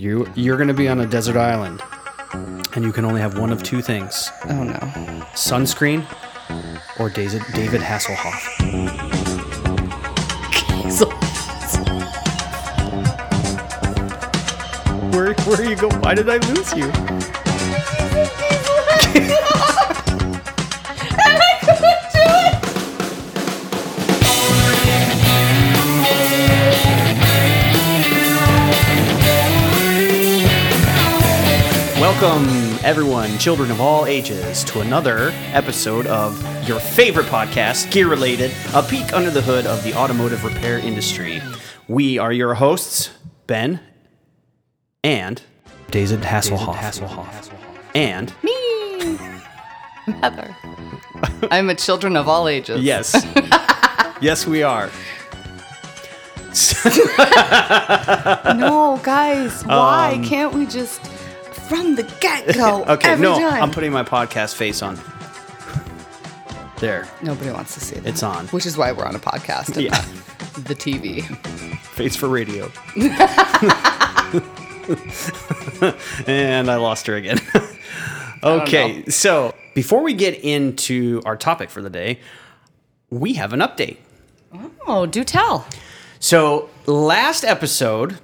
You 0.00 0.26
you're 0.34 0.56
gonna 0.56 0.72
be 0.72 0.88
on 0.88 0.98
a 1.00 1.06
desert 1.06 1.36
island, 1.36 1.82
and 2.74 2.82
you 2.82 2.90
can 2.90 3.04
only 3.04 3.20
have 3.20 3.36
one 3.36 3.52
of 3.52 3.62
two 3.62 3.82
things: 3.82 4.30
Oh 4.48 4.64
no. 4.64 4.78
sunscreen 5.34 6.06
or 6.98 7.10
David 7.10 7.42
David 7.52 7.82
Hasselhoff. 7.82 8.40
Where 15.12 15.34
where 15.34 15.60
are 15.60 15.64
you 15.70 15.76
going? 15.76 16.00
Why 16.00 16.14
did 16.14 16.30
I 16.30 16.38
lose 16.48 16.72
you? 16.72 16.90
Welcome, 32.20 32.78
everyone, 32.84 33.38
children 33.38 33.70
of 33.70 33.80
all 33.80 34.04
ages, 34.04 34.62
to 34.64 34.82
another 34.82 35.30
episode 35.54 36.06
of 36.06 36.38
your 36.68 36.78
favorite 36.78 37.24
podcast, 37.24 37.90
Gear 37.90 38.08
Related, 38.08 38.52
a 38.74 38.82
peek 38.82 39.14
under 39.14 39.30
the 39.30 39.40
hood 39.40 39.64
of 39.64 39.82
the 39.84 39.94
automotive 39.94 40.44
repair 40.44 40.78
industry. 40.78 41.40
We 41.88 42.18
are 42.18 42.30
your 42.30 42.52
hosts, 42.52 43.08
Ben 43.46 43.80
and 45.02 45.40
David 45.90 46.20
Hasselhoff. 46.20 46.74
Hasselhoff. 46.74 47.50
And 47.94 48.34
Me. 48.42 49.16
Heather. 50.20 50.54
I'm 51.50 51.70
a 51.70 51.74
children 51.74 52.18
of 52.18 52.28
all 52.28 52.48
ages. 52.48 52.82
yes, 52.82 53.14
yes, 54.20 54.46
we 54.46 54.62
are. 54.62 54.90
No, 58.56 59.00
guys, 59.02 59.64
why 59.64 60.14
um, 60.16 60.24
can't 60.24 60.52
we 60.52 60.66
just 60.66 61.09
from 61.70 61.94
the 61.94 62.02
get 62.20 62.54
go? 62.54 62.84
Okay, 62.88 63.16
no, 63.16 63.38
time? 63.38 63.62
I'm 63.62 63.70
putting 63.70 63.92
my 63.92 64.02
podcast 64.02 64.54
face 64.56 64.82
on. 64.82 64.98
There, 66.80 67.06
Nobody 67.22 67.50
wants 67.50 67.74
to 67.74 67.80
see 67.80 67.96
it. 67.96 68.06
it's 68.06 68.22
on. 68.22 68.46
Which 68.48 68.66
is 68.66 68.76
why 68.76 68.92
we're 68.92 69.04
on 69.06 69.14
a 69.14 69.18
podcast. 69.20 69.76
And 69.76 69.84
Yeah. 69.84 69.90
not 69.90 70.64
the 70.66 70.74
TV. 70.74 71.22
Face 72.00 72.16
for 72.16 72.28
radio. 72.28 72.70
and 76.26 76.70
I 76.70 76.76
lost 76.76 77.06
her 77.06 77.14
again. 77.16 77.38
okay, 78.42 79.04
so 79.08 79.54
before 79.74 80.02
we 80.02 80.14
get 80.14 80.34
into 80.42 81.20
our 81.26 81.36
topic 81.36 81.70
for 81.70 81.82
the 81.82 81.90
day, 81.90 82.20
we 83.10 83.34
have 83.34 83.52
an 83.52 83.60
update. 83.60 83.98
Oh, 84.86 85.06
do 85.06 85.24
tell. 85.24 85.66
So 86.18 86.68
last 86.86 87.44
episode, 87.44 88.18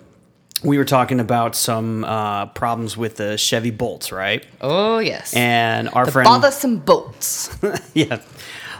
we 0.63 0.79
were 0.79 0.85
talking 0.85 1.21
about 1.21 1.55
some 1.55 2.05
uh, 2.05 2.47
problems 2.47 2.97
with 2.97 3.17
the 3.17 3.37
Chevy 3.37 3.71
Bolts, 3.71 4.13
right? 4.13 4.45
Oh 4.61 4.99
yes. 4.99 5.35
And 5.35 5.89
our 5.89 5.93
friend 5.93 6.07
the 6.07 6.13
friend, 6.13 6.27
bothersome 6.27 6.79
bolts. 6.79 7.57
yeah, 7.95 8.21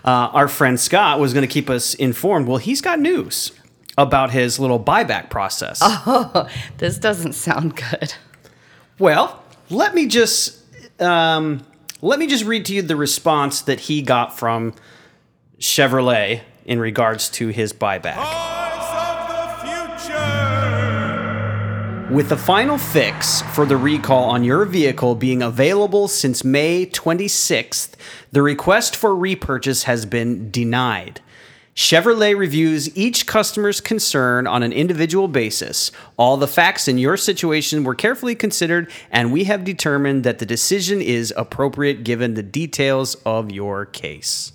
uh, 0.05 0.31
our 0.33 0.49
friend 0.49 0.79
Scott 0.79 1.21
was 1.21 1.33
going 1.33 1.47
to 1.47 1.53
keep 1.53 1.69
us 1.69 1.95
informed. 1.95 2.47
Well, 2.47 2.59
he's 2.59 2.81
got 2.81 3.01
news 3.01 3.53
about 3.99 4.31
his 4.31 4.59
little 4.59 4.79
buyback 4.79 5.31
process. 5.31 5.81
oh, 5.83 6.49
this 6.79 6.99
doesn't 6.99 7.33
sound 7.33 7.77
good. 7.77 8.15
Well, 8.99 9.43
let 9.71 9.95
me 9.95 10.07
just 10.07 10.63
um, 11.01 11.65
let 12.03 12.19
me 12.19 12.27
just 12.27 12.45
read 12.45 12.65
to 12.67 12.75
you 12.75 12.83
the 12.83 12.97
response 12.97 13.63
that 13.63 13.81
he 13.81 14.03
got 14.03 14.37
from 14.39 14.75
Chevrolet 15.59 16.43
in 16.65 16.81
regards 16.81 17.29
to 17.31 17.49
his 17.49 17.73
buyback. 17.73 18.17
Voice 18.17 18.66
With 22.11 22.29
the 22.29 22.37
final 22.37 22.79
fix 22.79 23.43
for 23.53 23.67
the 23.67 23.77
recall 23.77 24.31
on 24.31 24.45
your 24.45 24.65
vehicle 24.65 25.17
being 25.17 25.43
available 25.43 26.07
since 26.07 26.45
May 26.45 26.87
26th, 26.87 27.95
the 28.31 28.43
request 28.43 28.95
for 28.95 29.15
repurchase 29.15 29.83
has 29.85 30.07
been 30.07 30.53
denied. 30.53 31.21
Chevrolet 31.75 32.39
reviews 32.39 32.97
each 32.97 33.27
customer's 33.27 33.81
concern 33.81 34.47
on 34.47 34.63
an 34.63 34.73
individual 34.73 35.27
basis. 35.27 35.91
All 36.17 36.37
the 36.37 36.47
facts 36.47 36.87
in 36.87 36.97
your 36.97 37.17
situation 37.17 37.83
were 37.83 37.97
carefully 37.97 38.37
considered, 38.37 38.89
and 39.11 39.33
we 39.33 39.45
have 39.45 39.65
determined 39.65 40.23
that 40.23 40.39
the 40.39 40.47
decision 40.47 41.03
is 41.03 41.35
appropriate 41.37 42.05
given 42.05 42.35
the 42.35 42.43
details 42.43 43.17
of 43.27 43.51
your 43.51 43.85
case. 43.85 44.53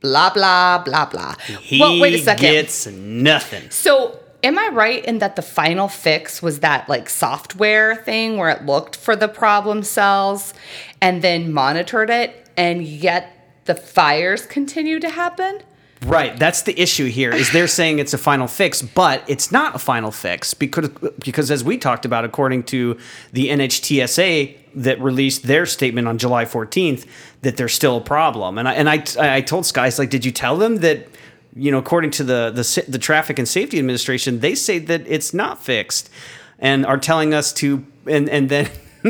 Blah 0.00 0.30
blah 0.30 0.78
blah 0.78 1.06
blah. 1.06 1.34
He 1.60 1.80
well, 1.80 2.00
wait 2.00 2.14
a 2.14 2.18
second. 2.18 2.42
gets 2.42 2.86
nothing. 2.88 3.70
So, 3.70 4.18
am 4.42 4.58
I 4.58 4.68
right 4.68 5.04
in 5.04 5.18
that 5.18 5.36
the 5.36 5.42
final 5.42 5.88
fix 5.88 6.42
was 6.42 6.60
that 6.60 6.88
like 6.88 7.08
software 7.08 7.96
thing 7.96 8.36
where 8.36 8.50
it 8.50 8.64
looked 8.64 8.96
for 8.96 9.16
the 9.16 9.28
problem 9.28 9.82
cells 9.82 10.54
and 11.00 11.22
then 11.22 11.52
monitored 11.52 12.10
it, 12.10 12.48
and 12.56 12.82
yet 12.82 13.60
the 13.64 13.74
fires 13.74 14.46
continue 14.46 15.00
to 15.00 15.08
happen? 15.08 15.62
Right, 16.04 16.38
that's 16.38 16.62
the 16.62 16.80
issue 16.80 17.06
here. 17.06 17.32
Is 17.32 17.50
they're 17.50 17.66
saying 17.66 17.98
it's 17.98 18.14
a 18.14 18.18
final 18.18 18.46
fix, 18.46 18.82
but 18.82 19.24
it's 19.26 19.50
not 19.50 19.74
a 19.74 19.78
final 19.80 20.12
fix 20.12 20.54
because 20.54 20.90
because 21.18 21.50
as 21.50 21.64
we 21.64 21.76
talked 21.76 22.04
about, 22.04 22.24
according 22.24 22.64
to 22.64 22.96
the 23.32 23.48
NHTSA 23.48 24.56
that 24.76 25.00
released 25.00 25.42
their 25.42 25.66
statement 25.66 26.06
on 26.06 26.16
July 26.16 26.44
14th, 26.44 27.04
that 27.42 27.56
there's 27.56 27.74
still 27.74 27.96
a 27.96 28.00
problem. 28.00 28.58
And 28.58 28.68
I 28.68 28.74
and 28.74 28.88
I 28.88 29.02
I 29.18 29.40
told 29.40 29.66
Skies 29.66 29.98
like, 29.98 30.10
did 30.10 30.24
you 30.24 30.30
tell 30.30 30.56
them 30.56 30.76
that? 30.76 31.08
You 31.54 31.70
know, 31.70 31.78
according 31.78 32.10
to 32.12 32.24
the 32.24 32.50
the 32.50 32.84
the 32.88 32.98
Traffic 32.98 33.38
and 33.38 33.48
Safety 33.48 33.78
Administration, 33.78 34.40
they 34.40 34.54
say 34.54 34.78
that 34.78 35.02
it's 35.06 35.34
not 35.34 35.62
fixed, 35.62 36.10
and 36.58 36.86
are 36.86 36.98
telling 36.98 37.34
us 37.34 37.52
to 37.54 37.86
and 38.06 38.28
and 38.28 38.48
then. 38.48 38.70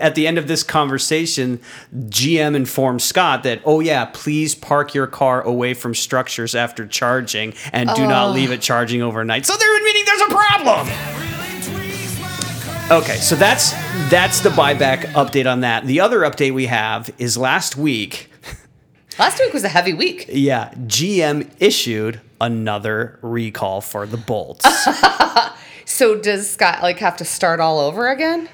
At 0.00 0.16
the 0.16 0.26
end 0.26 0.36
of 0.36 0.48
this 0.48 0.64
conversation, 0.64 1.60
GM 1.94 2.56
informed 2.56 3.00
Scott 3.00 3.44
that, 3.44 3.62
oh, 3.64 3.78
yeah, 3.78 4.06
please 4.06 4.56
park 4.56 4.94
your 4.94 5.06
car 5.06 5.42
away 5.42 5.74
from 5.74 5.94
structures 5.94 6.56
after 6.56 6.84
charging 6.88 7.54
and 7.72 7.88
do 7.94 8.04
not 8.04 8.32
leave 8.32 8.50
it 8.50 8.60
charging 8.60 9.02
overnight. 9.02 9.46
So 9.46 9.56
they're 9.56 9.76
admitting 9.76 10.04
there's 10.06 10.22
a 10.22 10.34
problem. 10.34 10.88
Okay, 12.88 13.16
so 13.16 13.34
that's 13.34 13.72
that's 14.10 14.40
the 14.40 14.50
buyback 14.50 15.06
update 15.14 15.50
on 15.50 15.60
that. 15.60 15.86
The 15.86 15.98
other 15.98 16.20
update 16.20 16.54
we 16.54 16.66
have 16.66 17.10
is 17.18 17.36
last 17.36 17.76
week, 17.76 18.30
Last 19.18 19.38
week 19.38 19.52
was 19.52 19.64
a 19.64 19.68
heavy 19.68 19.94
week. 19.94 20.26
yeah, 20.28 20.70
GM 20.74 21.50
issued 21.58 22.20
another 22.40 23.18
recall 23.22 23.80
for 23.80 24.06
the 24.06 24.16
bolts. 24.16 24.66
So, 25.88 26.16
does 26.18 26.50
Scott 26.50 26.82
like 26.82 26.98
have 26.98 27.16
to 27.18 27.24
start 27.24 27.60
all 27.60 27.78
over 27.78 28.08
again? 28.10 28.48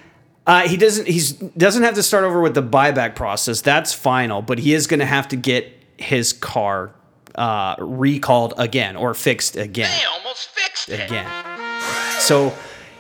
Uh, 0.47 0.69
he 0.69 0.77
doesn't. 0.77 1.09
He's 1.09 1.33
doesn't 1.33 1.83
have 1.83 1.95
to 1.95 2.03
start 2.03 2.25
over 2.25 2.43
with 2.43 2.55
the 2.55 2.63
buyback 2.63 3.15
process. 3.17 3.63
That's 3.63 3.95
final, 3.95 4.43
but 4.43 4.59
he 4.59 4.75
is 4.75 4.87
going 4.87 5.01
to 5.01 5.07
have 5.07 5.29
to 5.29 5.37
get 5.37 5.73
his 5.97 6.35
car 6.35 6.95
uh, 7.35 7.77
recalled 7.79 8.53
again 8.59 8.97
or 8.97 9.15
fixed 9.15 9.57
again. 9.57 9.91
They 9.99 10.05
almost 10.05 10.51
fixed 10.51 10.91
it. 10.91 11.01
Again. 11.01 11.27
So 12.21 12.53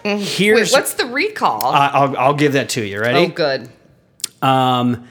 here's. 0.03 0.73
Wait, 0.73 0.79
what's 0.79 0.95
the 0.95 1.07
recall? 1.07 1.67
I- 1.67 1.89
I'll, 1.89 2.17
I'll 2.17 2.35
give 2.35 2.55
that 2.55 2.71
to 2.71 2.83
you. 2.85 3.01
Ready? 3.01 3.19
Oh 3.19 3.29
good. 3.29 3.69
Um, 4.41 5.07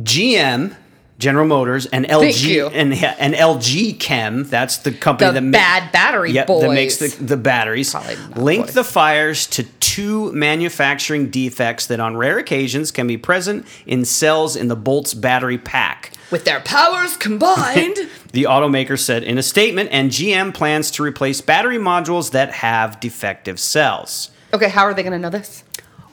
GM, 0.00 0.74
General 1.18 1.46
Motors, 1.46 1.86
and 1.86 2.04
LG 2.06 2.70
and 2.74 2.94
yeah, 2.94 3.14
and 3.18 3.32
LG 3.34 3.98
Chem. 3.98 4.44
That's 4.44 4.76
the 4.78 4.92
company 4.92 5.28
The 5.28 5.32
that 5.34 5.42
ma- 5.42 5.50
bad 5.52 5.90
battery 5.92 6.32
Yep, 6.32 6.46
boys. 6.46 6.62
that 6.62 6.70
makes 6.72 6.96
the, 6.98 7.08
the 7.24 7.36
batteries. 7.38 7.90
Probably 7.92 8.16
not 8.16 8.36
Linked 8.38 8.66
boys. 8.68 8.74
the 8.74 8.84
fires 8.84 9.46
to 9.48 9.62
two 9.80 10.30
manufacturing 10.32 11.30
defects 11.30 11.86
that, 11.86 12.00
on 12.00 12.16
rare 12.18 12.36
occasions, 12.38 12.90
can 12.92 13.06
be 13.06 13.16
present 13.16 13.66
in 13.86 14.04
cells 14.04 14.56
in 14.56 14.68
the 14.68 14.76
Bolt's 14.76 15.14
battery 15.14 15.56
pack. 15.56 16.12
With 16.30 16.44
their 16.44 16.60
powers 16.60 17.16
combined. 17.16 17.96
The 18.32 18.42
automaker 18.42 18.98
said 18.98 19.22
in 19.22 19.38
a 19.38 19.42
statement, 19.42 19.88
and 19.92 20.10
GM 20.10 20.52
plans 20.52 20.90
to 20.90 21.02
replace 21.02 21.40
battery 21.40 21.78
modules 21.78 22.32
that 22.32 22.50
have 22.50 23.00
defective 23.00 23.58
cells. 23.58 24.30
okay, 24.52 24.68
how 24.68 24.82
are 24.82 24.92
they 24.92 25.02
going 25.02 25.14
to 25.14 25.18
know 25.18 25.30
this? 25.30 25.64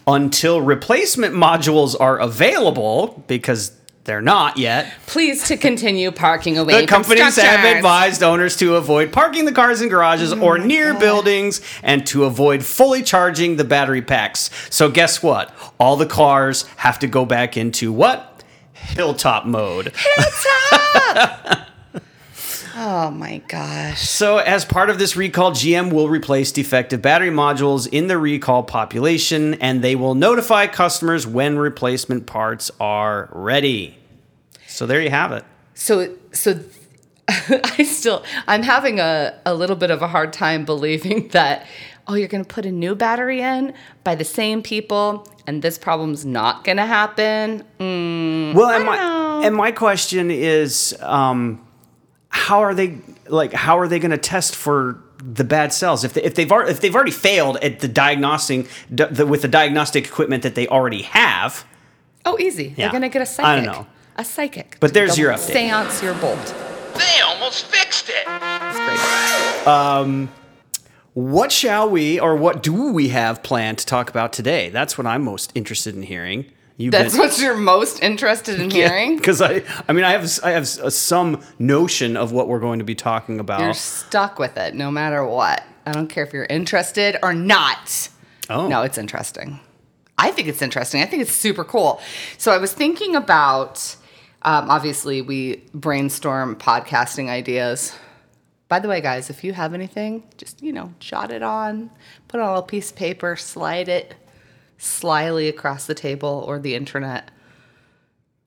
Until 0.07 0.61
replacement 0.61 1.33
modules 1.35 1.99
are 1.99 2.17
available, 2.19 3.25
because 3.27 3.73
they're 4.05 4.21
not 4.21 4.57
yet, 4.57 4.93
Please 5.05 5.47
to 5.47 5.57
continue 5.57 6.11
parking 6.11 6.57
away 6.57 6.81
the 6.81 6.87
companies 6.87 7.35
have 7.37 7.77
advised 7.77 8.21
owners 8.21 8.57
to 8.57 8.75
avoid 8.75 9.11
parking 9.11 9.45
the 9.45 9.51
cars 9.51 9.81
in 9.81 9.89
garages 9.89 10.33
Oh 10.33 10.41
or 10.41 10.57
near 10.57 10.93
buildings 10.93 11.61
and 11.81 12.05
to 12.07 12.25
avoid 12.25 12.65
fully 12.65 13.01
charging 13.01 13.55
the 13.55 13.63
battery 13.63 14.01
packs. 14.01 14.49
So, 14.69 14.89
guess 14.89 15.23
what? 15.23 15.53
All 15.79 15.95
the 15.95 16.05
cars 16.05 16.63
have 16.77 16.99
to 16.99 17.07
go 17.07 17.25
back 17.25 17.55
into 17.55 17.91
what? 17.91 18.43
Hilltop 18.73 19.45
mode. 19.45 19.93
Oh 22.75 23.11
my 23.11 23.37
gosh. 23.47 24.01
So, 24.01 24.37
as 24.37 24.65
part 24.65 24.89
of 24.89 24.97
this 24.99 25.15
recall, 25.15 25.51
GM 25.51 25.91
will 25.91 26.09
replace 26.09 26.51
defective 26.51 27.01
battery 27.01 27.29
modules 27.29 27.87
in 27.91 28.07
the 28.07 28.17
recall 28.17 28.63
population 28.63 29.53
and 29.55 29.83
they 29.83 29.95
will 29.95 30.15
notify 30.15 30.67
customers 30.67 31.27
when 31.27 31.57
replacement 31.57 32.25
parts 32.25 32.71
are 32.79 33.29
ready. 33.31 33.97
So, 34.67 34.85
there 34.87 35.01
you 35.01 35.09
have 35.11 35.31
it. 35.31 35.45
So 35.75 36.15
so 36.31 36.59
I 37.27 37.83
still 37.83 38.23
I'm 38.47 38.63
having 38.63 38.99
a, 38.99 39.39
a 39.45 39.53
little 39.53 39.75
bit 39.75 39.91
of 39.91 40.01
a 40.01 40.07
hard 40.07 40.33
time 40.33 40.65
believing 40.65 41.27
that 41.29 41.65
oh, 42.07 42.15
you're 42.15 42.27
going 42.27 42.43
to 42.43 42.47
put 42.53 42.65
a 42.65 42.71
new 42.71 42.95
battery 42.95 43.39
in 43.41 43.73
by 44.03 44.13
the 44.13 44.25
same 44.25 44.61
people, 44.61 45.25
and 45.47 45.61
this 45.61 45.77
problem's 45.77 46.25
not 46.25 46.63
going 46.65 46.75
to 46.77 46.85
happen. 46.85 47.63
Mm, 47.79 48.53
Well, 48.53 48.69
and 48.69 48.85
my 48.85 48.97
know. 48.97 49.41
and 49.45 49.55
my 49.55 49.71
question 49.71 50.29
is, 50.29 50.95
um, 50.99 51.65
how 52.33 52.61
are 52.61 52.73
they 52.73 52.97
like? 53.27 53.53
How 53.53 53.77
are 53.77 53.87
they 53.87 53.99
going 53.99 54.11
to 54.11 54.17
test 54.17 54.55
for 54.55 54.99
the 55.19 55.43
bad 55.43 55.71
cells 55.71 56.03
if 56.03 56.13
they, 56.13 56.23
if 56.23 56.33
they've 56.35 56.51
if 56.51 56.81
they've 56.81 56.95
already 56.95 57.11
failed 57.11 57.57
at 57.57 57.79
the 57.79 57.87
diagnosing 57.87 58.67
d- 58.93 59.05
the, 59.05 59.25
with 59.25 59.43
the 59.43 59.47
diagnostic 59.47 60.05
equipment 60.05 60.41
that 60.43 60.55
they 60.55 60.67
already 60.67 61.03
have? 61.03 61.65
oh, 62.25 62.39
easy. 62.39 62.73
Yeah. 62.75 62.85
They're 62.85 62.91
going 62.91 63.01
to 63.03 63.09
get 63.09 63.21
a 63.21 63.25
psychic. 63.25 63.45
I 63.45 63.55
don't 63.55 63.65
know. 63.65 63.85
A 64.15 64.25
psychic. 64.25 64.77
But 64.79 64.93
there's 64.93 65.17
your 65.17 65.31
update. 65.31 65.53
Seance 65.53 66.01
your 66.01 66.13
bolt. 66.15 66.55
They 66.95 67.21
almost 67.21 67.65
fixed 67.65 68.09
it. 68.09 68.25
It's 68.25 68.77
great. 68.77 69.67
Um, 69.67 70.29
what 71.13 71.51
shall 71.51 71.89
we 71.89 72.19
or 72.19 72.35
what 72.35 72.63
do 72.63 72.91
we 72.91 73.09
have 73.09 73.43
planned 73.43 73.77
to 73.79 73.85
talk 73.85 74.09
about 74.09 74.33
today? 74.33 74.69
That's 74.69 74.97
what 74.97 75.05
I'm 75.05 75.23
most 75.23 75.51
interested 75.53 75.95
in 75.95 76.03
hearing. 76.03 76.45
You 76.77 76.89
That's 76.89 77.15
what 77.17 77.39
you're 77.39 77.55
most 77.55 78.01
interested 78.01 78.59
in 78.59 78.69
hearing? 78.79 79.15
because 79.17 79.41
I 79.41 79.63
I 79.87 79.93
mean 79.93 80.03
I 80.03 80.11
have 80.11 80.27
I 80.43 80.51
have 80.51 80.63
s- 80.63 80.95
some 80.95 81.41
notion 81.59 82.17
of 82.17 82.31
what 82.31 82.47
we're 82.47 82.59
going 82.59 82.79
to 82.79 82.85
be 82.85 82.95
talking 82.95 83.39
about. 83.39 83.61
You're 83.61 83.73
stuck 83.75 84.39
with 84.39 84.57
it 84.57 84.73
no 84.73 84.89
matter 84.89 85.23
what. 85.25 85.63
I 85.85 85.91
don't 85.91 86.07
care 86.07 86.23
if 86.23 86.33
you're 86.33 86.45
interested 86.45 87.17
or 87.21 87.33
not. 87.33 88.09
Oh. 88.49 88.67
No, 88.67 88.81
it's 88.81 88.97
interesting. 88.97 89.59
I 90.17 90.31
think 90.31 90.47
it's 90.47 90.61
interesting. 90.61 91.01
I 91.01 91.05
think 91.05 91.21
it's 91.21 91.31
super 91.31 91.63
cool. 91.63 91.99
So 92.37 92.51
I 92.51 92.57
was 92.57 92.71
thinking 92.73 93.15
about, 93.15 93.95
um, 94.43 94.69
obviously, 94.69 95.21
we 95.21 95.63
brainstorm 95.73 96.55
podcasting 96.55 97.29
ideas. 97.29 97.93
By 98.69 98.79
the 98.79 98.87
way, 98.87 99.01
guys, 99.01 99.29
if 99.29 99.43
you 99.43 99.53
have 99.53 99.73
anything, 99.73 100.23
just, 100.37 100.61
you 100.61 100.71
know, 100.71 100.93
jot 100.99 101.31
it 101.31 101.43
on, 101.43 101.89
put 102.27 102.39
it 102.39 102.43
on 102.43 102.57
a 102.57 102.61
piece 102.61 102.91
of 102.91 102.95
paper, 102.97 103.35
slide 103.35 103.89
it 103.89 104.15
slyly 104.83 105.47
across 105.47 105.85
the 105.85 105.95
table 105.95 106.43
or 106.47 106.59
the 106.59 106.75
internet 106.75 107.31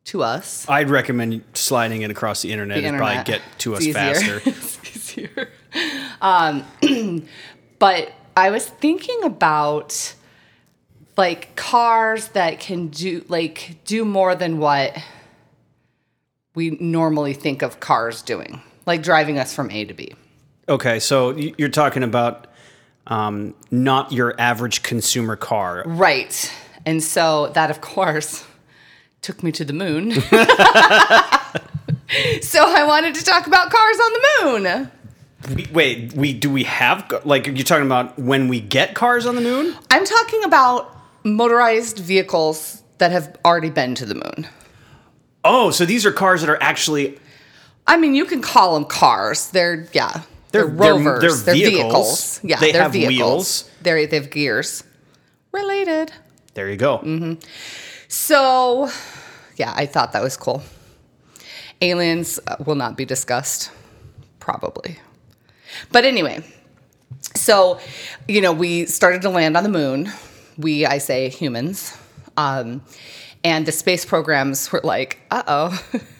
to 0.04 0.22
us. 0.22 0.68
I'd 0.68 0.90
recommend 0.90 1.42
sliding 1.54 2.02
it 2.02 2.10
across 2.10 2.42
the 2.42 2.52
internet. 2.52 2.78
the 2.78 2.88
It'd 2.88 2.98
probably 2.98 3.24
get 3.24 3.42
to 3.58 3.74
us 3.74 3.82
easier. 3.82 3.94
faster. 3.94 4.42
it's 4.46 4.96
easier. 4.96 5.48
Um, 6.20 6.64
but 7.78 8.12
I 8.36 8.50
was 8.50 8.66
thinking 8.66 9.24
about 9.24 10.14
like 11.16 11.56
cars 11.56 12.28
that 12.28 12.60
can 12.60 12.88
do 12.88 13.24
like 13.28 13.78
do 13.84 14.04
more 14.04 14.34
than 14.34 14.58
what 14.58 14.96
we 16.54 16.70
normally 16.70 17.32
think 17.32 17.62
of 17.62 17.80
cars 17.80 18.22
doing, 18.22 18.62
like 18.84 19.02
driving 19.02 19.38
us 19.38 19.54
from 19.54 19.70
A 19.70 19.84
to 19.86 19.94
B. 19.94 20.12
Okay, 20.68 20.98
so 20.98 21.30
you're 21.30 21.68
talking 21.68 22.02
about 22.02 22.46
um, 23.06 23.54
not 23.70 24.12
your 24.12 24.34
average 24.38 24.82
consumer 24.82 25.36
car. 25.36 25.82
Right. 25.86 26.52
And 26.84 27.02
so 27.02 27.48
that, 27.54 27.70
of 27.70 27.80
course, 27.80 28.44
took 29.22 29.42
me 29.42 29.52
to 29.52 29.64
the 29.64 29.72
moon. 29.72 30.12
so 32.42 32.64
I 32.64 32.84
wanted 32.86 33.14
to 33.16 33.24
talk 33.24 33.46
about 33.46 33.70
cars 33.70 33.96
on 33.98 34.12
the 34.12 34.20
moon. 34.42 34.90
We, 35.54 35.68
wait, 35.72 36.12
we 36.14 36.32
do 36.32 36.50
we 36.50 36.64
have 36.64 37.22
like 37.24 37.46
you're 37.46 37.56
talking 37.58 37.86
about 37.86 38.18
when 38.18 38.48
we 38.48 38.60
get 38.60 38.94
cars 38.94 39.26
on 39.26 39.34
the 39.36 39.40
moon? 39.40 39.76
I'm 39.90 40.04
talking 40.04 40.42
about 40.44 40.96
motorized 41.24 41.98
vehicles 41.98 42.82
that 42.98 43.12
have 43.12 43.36
already 43.44 43.70
been 43.70 43.94
to 43.96 44.06
the 44.06 44.14
moon. 44.14 44.48
Oh, 45.44 45.70
so 45.70 45.84
these 45.84 46.04
are 46.06 46.10
cars 46.12 46.40
that 46.40 46.50
are 46.50 46.60
actually 46.62 47.18
I 47.86 47.96
mean, 47.96 48.14
you 48.16 48.24
can 48.24 48.42
call 48.42 48.74
them 48.74 48.84
cars. 48.84 49.50
They're 49.50 49.86
yeah, 49.92 50.22
they're, 50.64 50.66
They're- 50.66 50.94
rovers. 50.94 51.44
they're 51.44 51.54
They're, 51.54 51.70
vehicles. 51.70 52.38
vehicles. 52.38 52.40
Yeah, 52.44 52.60
They 52.60 52.72
they're 52.72 52.82
have 52.82 52.92
vehicles. 52.92 53.18
wheels. 53.18 53.70
They're, 53.82 54.06
they 54.06 54.16
have 54.16 54.30
gears. 54.30 54.82
Related. 55.52 56.12
there 56.54 56.68
you 56.70 56.76
go. 56.76 56.98
Mm-hmm. 56.98 57.34
So, 58.08 58.90
yeah, 59.56 59.72
I 59.76 59.86
thought 59.86 60.12
that 60.12 60.22
was 60.22 60.36
cool. 60.36 60.62
Aliens 61.80 62.38
uh, 62.46 62.56
will 62.64 62.74
not 62.74 62.96
be 62.96 63.04
discussed, 63.04 63.70
probably. 64.40 64.98
But 65.92 66.04
anyway, 66.04 66.42
so, 67.34 67.78
you 68.28 68.40
know, 68.40 68.52
we 68.52 68.86
started 68.86 69.22
to 69.22 69.30
land 69.30 69.56
on 69.56 69.62
the 69.62 69.68
moon. 69.70 70.10
We, 70.56 70.86
I 70.86 70.98
say 70.98 71.28
humans. 71.28 71.96
Um, 72.36 72.82
and 73.44 73.66
the 73.66 73.72
space 73.72 74.04
programs 74.04 74.70
were 74.72 74.80
like, 74.84 75.18
uh 75.30 75.42
oh, 75.46 75.84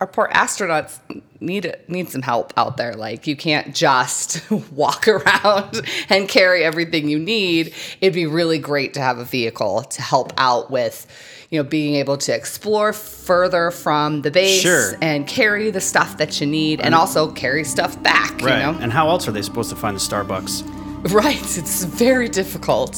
our 0.00 0.06
poor 0.06 0.28
astronauts 0.32 0.98
need 1.40 1.74
need 1.88 2.08
some 2.08 2.22
help 2.22 2.52
out 2.56 2.76
there. 2.78 2.94
Like 2.94 3.26
you 3.26 3.36
can't 3.36 3.74
just 3.74 4.50
walk 4.72 5.06
around 5.08 5.82
and 6.08 6.28
carry 6.28 6.64
everything 6.64 7.08
you 7.08 7.18
need. 7.18 7.74
It'd 8.00 8.14
be 8.14 8.26
really 8.26 8.58
great 8.58 8.94
to 8.94 9.00
have 9.00 9.18
a 9.18 9.24
vehicle 9.24 9.82
to 9.82 10.00
help 10.02 10.32
out 10.38 10.70
with, 10.70 11.06
you 11.50 11.62
know, 11.62 11.68
being 11.68 11.96
able 11.96 12.16
to 12.18 12.34
explore 12.34 12.92
further 12.94 13.70
from 13.70 14.22
the 14.22 14.30
base 14.30 14.62
Sure. 14.62 14.92
and 15.02 15.26
carry 15.26 15.70
the 15.70 15.80
stuff 15.82 16.16
that 16.16 16.40
you 16.40 16.46
need, 16.46 16.80
and 16.80 16.94
also 16.94 17.30
carry 17.32 17.64
stuff 17.64 18.02
back. 18.02 18.40
Right. 18.40 18.56
You 18.66 18.72
know, 18.72 18.78
And 18.80 18.90
how 18.92 19.08
else 19.10 19.28
are 19.28 19.32
they 19.32 19.42
supposed 19.42 19.68
to 19.70 19.76
find 19.76 19.94
the 19.96 20.00
Starbucks? 20.00 20.64
right? 21.12 21.36
It's 21.58 21.84
very 21.84 22.28
difficult. 22.28 22.92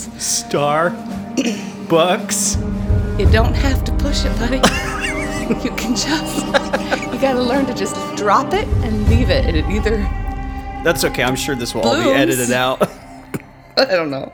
Starbucks. 1.33 2.57
You 3.19 3.31
don't 3.31 3.55
have 3.55 3.85
to 3.85 3.93
push 3.97 4.25
it, 4.25 4.37
buddy. 4.39 4.57
you 5.65 5.71
can 5.77 5.95
just 5.97 6.47
you 6.73 7.21
gotta 7.21 7.43
learn 7.43 7.67
to 7.67 7.75
just 7.75 7.95
drop 8.17 8.53
it 8.53 8.67
and 8.85 9.09
leave 9.09 9.31
it, 9.31 9.45
and 9.45 9.57
it 9.57 9.65
either 9.67 9.97
That's 10.85 11.05
okay. 11.05 11.23
I'm 11.23 11.37
sure 11.37 11.55
this 11.55 11.75
will 11.75 11.83
all 11.83 12.03
be 12.03 12.11
edited 12.11 12.53
out. 12.53 12.83
I 13.77 13.85
don't 13.87 14.11
know. 14.11 14.33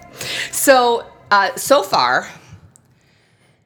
So, 0.51 1.07
uh, 1.31 1.55
so 1.57 1.83
far, 1.83 2.29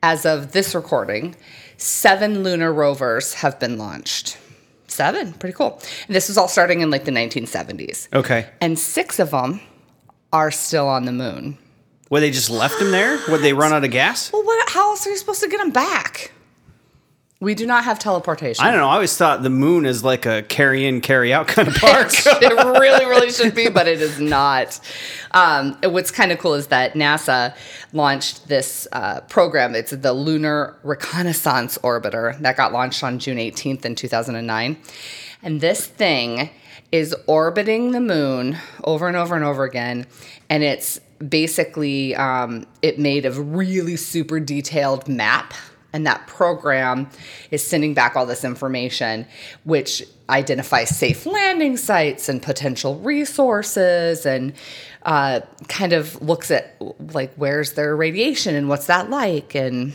as 0.03 0.27
of 0.27 0.53
this 0.53 0.75
recording, 0.75 1.35
seven 1.77 2.43
lunar 2.43 2.73
rovers 2.73 3.35
have 3.35 3.59
been 3.59 3.79
launched. 3.79 4.39
Seven, 4.87 5.33
pretty 5.35 5.55
cool. 5.55 5.81
And 6.07 6.15
this 6.15 6.29
was 6.29 6.37
all 6.37 6.49
starting 6.49 6.81
in 6.81 6.91
like 6.91 7.05
the 7.05 7.11
1970s. 7.13 8.09
okay. 8.13 8.49
And 8.61 8.79
six 8.79 9.19
of 9.19 9.31
them 9.31 9.61
are 10.33 10.51
still 10.51 10.89
on 10.89 11.07
the 11.07 11.13
moon. 11.13 11.57
Well, 12.11 12.21
they 12.21 12.31
just 12.31 12.51
left 12.51 12.79
them 12.79 12.91
there? 12.91 13.19
Would 13.29 13.41
they 13.41 13.55
run 13.55 13.73
out 13.73 13.85
of 13.85 13.91
gas? 13.91 14.31
Well, 14.31 14.45
what? 14.45 14.69
How 14.69 14.91
else 14.91 15.07
are 15.07 15.11
you 15.11 15.17
supposed 15.17 15.41
to 15.41 15.49
get 15.49 15.59
them 15.59 15.71
back? 15.71 16.33
We 17.43 17.57
do 17.57 17.67
not 17.67 17.83
have 17.83 17.99
teleportation. 17.99 18.65
I 18.65 18.71
don't 18.71 18.79
know. 18.79 18.89
I 18.89 18.95
always 18.95 19.17
thought 19.17 19.43
the 19.43 19.51
moon 19.51 19.85
is 19.85 20.05
like 20.05 20.27
a 20.27 20.45
carry 20.45 20.87
in, 20.87 21.01
carry 21.01 21.33
out 21.33 21.49
kind 21.49 21.67
of 21.67 21.75
park. 21.81 22.13
it 22.15 22.79
really, 22.79 23.05
really 23.05 23.33
should 23.33 23.53
be, 23.53 23.69
but 23.69 23.89
it 23.89 24.01
is 24.01 24.21
not. 24.21 24.79
Um, 25.33 25.77
what's 25.83 26.13
kind 26.13 26.31
of 26.31 26.39
cool 26.39 26.55
is 26.55 26.69
that 26.69 26.95
NASA 26.95 27.57
launched 27.93 28.47
this 28.47 28.87
uh, 28.93 29.23
program. 29.23 29.75
It's 29.75 29.91
the 29.91 30.13
Lunar 30.13 30.79
Reconnaissance 30.85 31.79
Orbiter 31.79 32.39
that 32.39 32.57
got 32.57 32.73
launched 32.73 33.03
on 33.03 33.19
June 33.19 33.39
18th 33.39 33.85
in 33.85 33.97
2009. 33.97 34.77
And 35.43 35.61
this 35.61 35.85
thing 35.85 36.49
is 36.93 37.13
orbiting 37.27 37.91
the 37.91 38.01
moon 38.01 38.57
over 38.85 39.09
and 39.09 39.17
over 39.17 39.35
and 39.35 39.45
over 39.45 39.65
again. 39.65 40.07
And 40.49 40.63
it's 40.63 41.01
basically, 41.29 42.15
um, 42.15 42.69
it 42.83 43.01
made 43.01 43.27
a 43.27 43.33
really 43.33 43.97
super 43.97 44.39
detailed 44.39 45.09
map 45.09 45.55
and 45.93 46.07
that 46.07 46.27
program 46.27 47.09
is 47.51 47.67
sending 47.67 47.95
back 47.95 48.17
all 48.17 48.27
this 48.27 48.45
information, 48.45 49.27
which 49.65 50.03
identifies 50.29 50.97
safe 50.97 51.27
landing 51.27 51.77
sites 51.77 52.29
and 52.29 52.43
potential 52.43 52.99
resources 53.01 54.25
and 54.25 54.55
uh, 55.03 55.41
kind 55.69 55.93
of 55.93 56.21
looks 56.23 56.51
at 56.51 56.77
like 57.13 57.33
where's 57.37 57.73
their 57.73 57.95
radiation 57.95 58.55
and 58.55 58.69
what's 58.69 58.87
that 58.87 59.11
like 59.11 59.55
and 59.55 59.93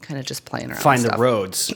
kind 0.00 0.20
of 0.20 0.26
just 0.26 0.44
playing 0.44 0.70
around. 0.70 0.80
Find 0.80 1.02
the 1.02 1.16
roads. 1.18 1.72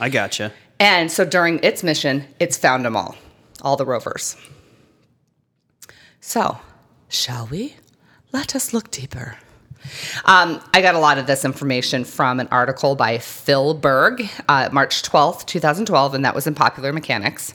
I 0.00 0.08
gotcha. 0.08 0.52
And 0.78 1.10
so 1.10 1.24
during 1.24 1.60
its 1.62 1.82
mission, 1.82 2.24
it's 2.40 2.56
found 2.56 2.84
them 2.84 2.96
all, 2.96 3.16
all 3.62 3.76
the 3.76 3.86
rovers. 3.86 4.36
So, 6.20 6.58
shall 7.08 7.46
we? 7.46 7.76
Let 8.32 8.56
us 8.56 8.72
look 8.72 8.90
deeper. 8.90 9.38
Um, 10.24 10.60
I 10.72 10.82
got 10.82 10.94
a 10.94 10.98
lot 10.98 11.18
of 11.18 11.26
this 11.26 11.44
information 11.44 12.04
from 12.04 12.40
an 12.40 12.48
article 12.50 12.94
by 12.94 13.18
Phil 13.18 13.74
Berg, 13.74 14.28
uh, 14.48 14.68
March 14.72 15.02
12th, 15.02 15.46
2012, 15.46 16.14
and 16.14 16.24
that 16.24 16.34
was 16.34 16.46
in 16.46 16.54
Popular 16.54 16.92
Mechanics. 16.92 17.54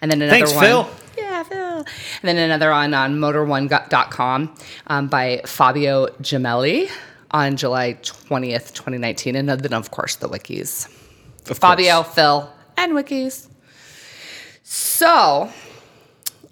And 0.00 0.10
then 0.10 0.22
another 0.22 0.38
Thanks, 0.38 0.54
one. 0.54 0.64
Phil. 0.64 0.90
Yeah, 1.18 1.42
Phil. 1.42 1.78
And 1.78 1.86
then 2.22 2.36
another 2.36 2.70
one 2.70 2.94
on 2.94 3.16
motor1.com 3.18 4.54
um, 4.86 5.08
by 5.08 5.42
Fabio 5.44 6.06
Gemelli 6.22 6.90
on 7.30 7.56
July 7.56 7.94
20th, 7.94 8.72
2019. 8.72 9.36
And 9.36 9.48
then, 9.48 9.72
of 9.72 9.90
course, 9.90 10.16
the 10.16 10.28
wikis. 10.28 10.86
Of 11.50 11.58
Fabio, 11.58 12.02
course. 12.02 12.14
Phil, 12.14 12.52
and 12.76 12.92
wikis. 12.92 13.48
So, 14.62 15.50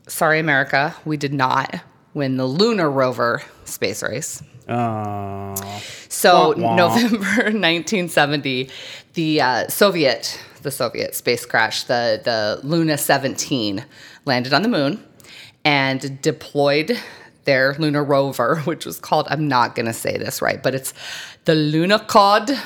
sorry, 0.06 0.40
America, 0.40 0.94
we 1.04 1.16
did 1.16 1.32
not 1.32 1.82
win 2.14 2.36
the 2.36 2.46
lunar 2.46 2.90
rover 2.90 3.42
space 3.64 4.02
race. 4.02 4.42
Oh. 4.68 5.54
So, 6.08 6.54
Wah, 6.56 6.62
wah. 6.62 6.76
November 6.76 7.24
1970, 7.26 8.70
the 9.14 9.40
uh, 9.40 9.68
Soviet, 9.68 10.40
the 10.62 10.70
Soviet 10.70 11.14
space 11.14 11.46
crash, 11.46 11.84
the 11.84 12.20
the 12.24 12.60
Luna 12.66 12.98
17, 12.98 13.84
landed 14.24 14.52
on 14.52 14.62
the 14.62 14.68
moon 14.68 15.04
and 15.64 16.20
deployed 16.22 16.98
their 17.44 17.74
lunar 17.78 18.04
rover, 18.04 18.56
which 18.64 18.84
was 18.84 18.98
called, 19.00 19.26
I'm 19.30 19.48
not 19.48 19.74
going 19.74 19.86
to 19.86 19.92
say 19.92 20.16
this 20.18 20.42
right, 20.42 20.62
but 20.62 20.74
it's 20.74 20.92
the 21.46 21.52
Lunokhod 21.54 22.58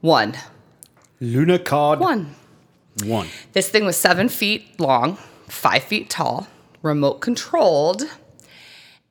1. 0.00 0.34
Lunokhod 1.20 1.98
1. 1.98 2.34
1. 3.04 3.28
This 3.52 3.68
thing 3.68 3.84
was 3.84 3.96
seven 3.96 4.28
feet 4.28 4.78
long, 4.78 5.16
five 5.48 5.82
feet 5.82 6.10
tall, 6.10 6.46
remote 6.82 7.20
controlled, 7.20 8.02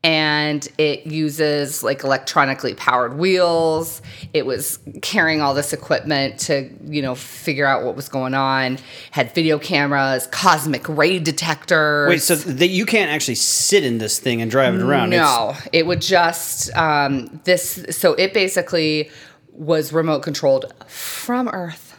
and 0.04 0.68
it 0.80 1.06
uses 1.06 1.84
like 1.84 2.04
electronically 2.04 2.74
powered 2.74 3.14
wheels. 3.18 4.02
It 4.34 4.46
was 4.46 4.80
carrying 5.04 5.42
all 5.42 5.54
this 5.54 5.74
equipment 5.74 6.40
to, 6.42 6.70
you 6.86 7.02
know, 7.04 7.14
figure 7.14 7.68
out 7.68 7.84
what 7.84 7.96
was 7.96 8.10
going 8.10 8.34
on. 8.34 8.80
Had 9.12 9.34
video 9.36 9.60
cameras, 9.60 10.26
cosmic 10.28 10.88
ray 10.90 11.20
detectors. 11.20 12.10
Wait, 12.10 12.22
so 12.22 12.36
that 12.36 12.68
you 12.70 12.86
can't 12.86 13.12
actually 13.12 13.36
sit 13.36 13.84
in 13.84 14.00
this 14.00 14.18
thing 14.18 14.42
and 14.42 14.50
drive 14.50 14.74
it 14.74 14.82
around? 14.82 15.14
It's- 15.14 15.24
No, 15.38 15.56
it 15.72 15.86
would 15.86 16.02
just 16.02 16.76
um, 16.76 17.40
this. 17.44 17.86
So 17.92 18.14
it 18.14 18.34
basically 18.34 19.12
was 19.54 19.94
remote 19.94 20.24
controlled 20.24 20.74
from 20.88 21.48
Earth. 21.50 21.91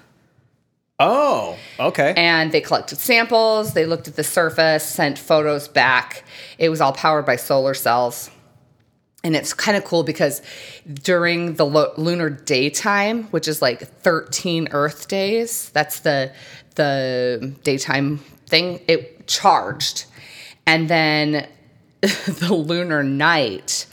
Oh, 1.03 1.59
okay. 1.79 2.15
and 2.17 2.53
they 2.53 2.61
collected 2.61 2.99
samples. 2.99 3.75
They 3.75 3.87
looked 3.87 4.09
at 4.09 4.17
the 4.17 4.25
surface 4.25 4.85
sent 4.85 5.19
photos 5.19 5.69
back. 5.69 6.25
It 6.59 6.69
was 6.69 6.81
all 6.81 6.93
powered 6.93 7.27
by 7.27 7.37
solar 7.37 7.75
cells. 7.75 8.31
And 9.25 9.37
it's 9.37 9.53
kind 9.55 9.77
of 9.77 9.85
cool 9.85 10.03
because 10.03 10.43
during 10.93 11.55
the 11.55 11.65
lo- 11.65 11.93
lunar 11.97 12.29
daytime 12.29 13.25
which 13.25 13.47
is 13.47 13.63
like 13.63 13.81
13 13.81 14.69
earth 14.73 15.07
days 15.07 15.71
that's 15.71 16.01
the 16.01 16.33
the 16.75 17.55
daytime 17.63 18.19
thing 18.47 18.81
it 18.89 19.27
charged. 19.29 20.07
And 20.67 20.89
then 20.89 21.49
the 22.01 22.53
lunar 22.55 23.05
night 23.05 23.87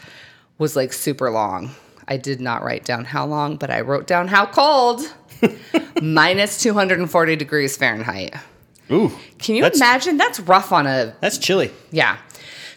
was 0.57 0.75
like 0.75 0.93
super 0.93 1.29
long. 1.29 1.75
I 2.07 2.17
did 2.17 2.41
not 2.41 2.63
write 2.63 2.85
down 2.85 3.05
how 3.05 3.25
long 3.27 3.57
but 3.57 3.69
i 3.69 3.81
wrote 3.81 4.07
down 4.07 4.27
how 4.27 4.47
cold 4.47 5.01
minus 6.01 6.61
240 6.61 7.35
degrees 7.35 7.77
Fahrenheit. 7.77 8.35
Ooh. 8.91 9.11
Can 9.37 9.55
you 9.55 9.61
That's- 9.61 9.79
imagine? 9.79 10.17
That's 10.17 10.39
rough 10.39 10.71
on 10.71 10.87
a, 10.87 11.15
That's 11.21 11.37
chilly. 11.37 11.71
yeah. 11.91 12.17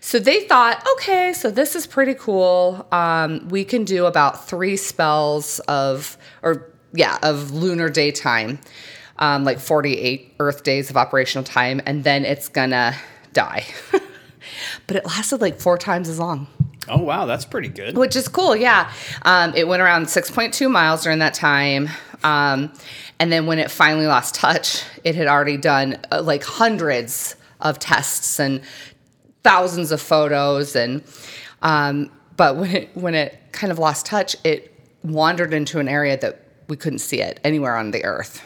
So 0.01 0.19
they 0.19 0.41
thought, 0.47 0.85
okay, 0.95 1.33
so 1.33 1.49
this 1.51 1.77
is 1.77 1.87
pretty 1.87 2.15
cool. 2.15 2.87
Um, 2.91 3.49
we 3.49 3.65
can 3.65 3.85
do 3.85 4.07
about 4.07 4.49
three 4.49 4.77
spells 4.77 5.61
of, 5.69 6.17
or 6.43 6.69
yeah, 6.93 7.19
of 7.23 7.53
lunar 7.53 7.89
daytime, 7.89 8.59
um, 9.21 9.45
like 9.45 9.61
48 9.61 10.35
Earth 10.41 10.65
days 10.65 10.91
of 10.91 10.97
operational 10.97 11.45
time, 11.45 11.81
and 11.87 12.03
then 12.03 12.25
it's 12.25 12.49
gonna 12.49 12.97
die. 13.33 13.65
but 14.89 14.97
it 14.97 15.07
lasted 15.07 15.41
like 15.41 15.61
four 15.61 15.79
times 15.79 16.09
as 16.09 16.19
long 16.19 16.49
Oh, 16.89 16.99
wow. 17.01 17.27
That's 17.27 17.45
pretty 17.45 17.69
good. 17.69 17.97
which 17.97 18.17
is 18.17 18.27
cool. 18.27 18.57
Yeah, 18.57 18.93
um, 19.23 19.55
it 19.55 19.69
went 19.69 19.83
around 19.83 20.07
6.2 20.07 20.69
miles 20.69 21.05
during 21.05 21.21
that 21.21 21.33
time, 21.33 21.89
um, 22.25 22.73
and 23.19 23.31
then 23.33 23.47
when 23.47 23.59
it 23.59 23.71
finally 23.71 24.07
lost 24.07 24.35
touch, 24.35 24.83
it 25.05 25.15
had 25.15 25.27
already 25.27 25.57
done 25.57 25.99
uh, 26.11 26.23
like 26.23 26.43
hundreds 26.45 27.37
of 27.61 27.79
tests 27.79 28.39
and 28.41 28.61
thousands 29.43 29.93
of 29.93 30.01
photos, 30.01 30.75
and 30.77 31.03
um, 31.63 32.11
but 32.37 32.57
when 32.57 32.71
it 32.75 32.91
when 32.95 33.15
it 33.15 33.39
kind 33.53 33.71
of 33.73 33.79
lost 33.79 34.07
touch, 34.07 34.37
it 34.45 34.73
wandered 35.03 35.53
into 35.53 35.79
an 35.81 35.89
area 35.89 36.17
that 36.19 36.41
we 36.69 36.77
couldn't 36.77 37.01
see 37.01 37.21
it 37.21 37.41
anywhere 37.45 37.77
on 37.77 37.91
the 37.91 38.05
Earth. 38.05 38.41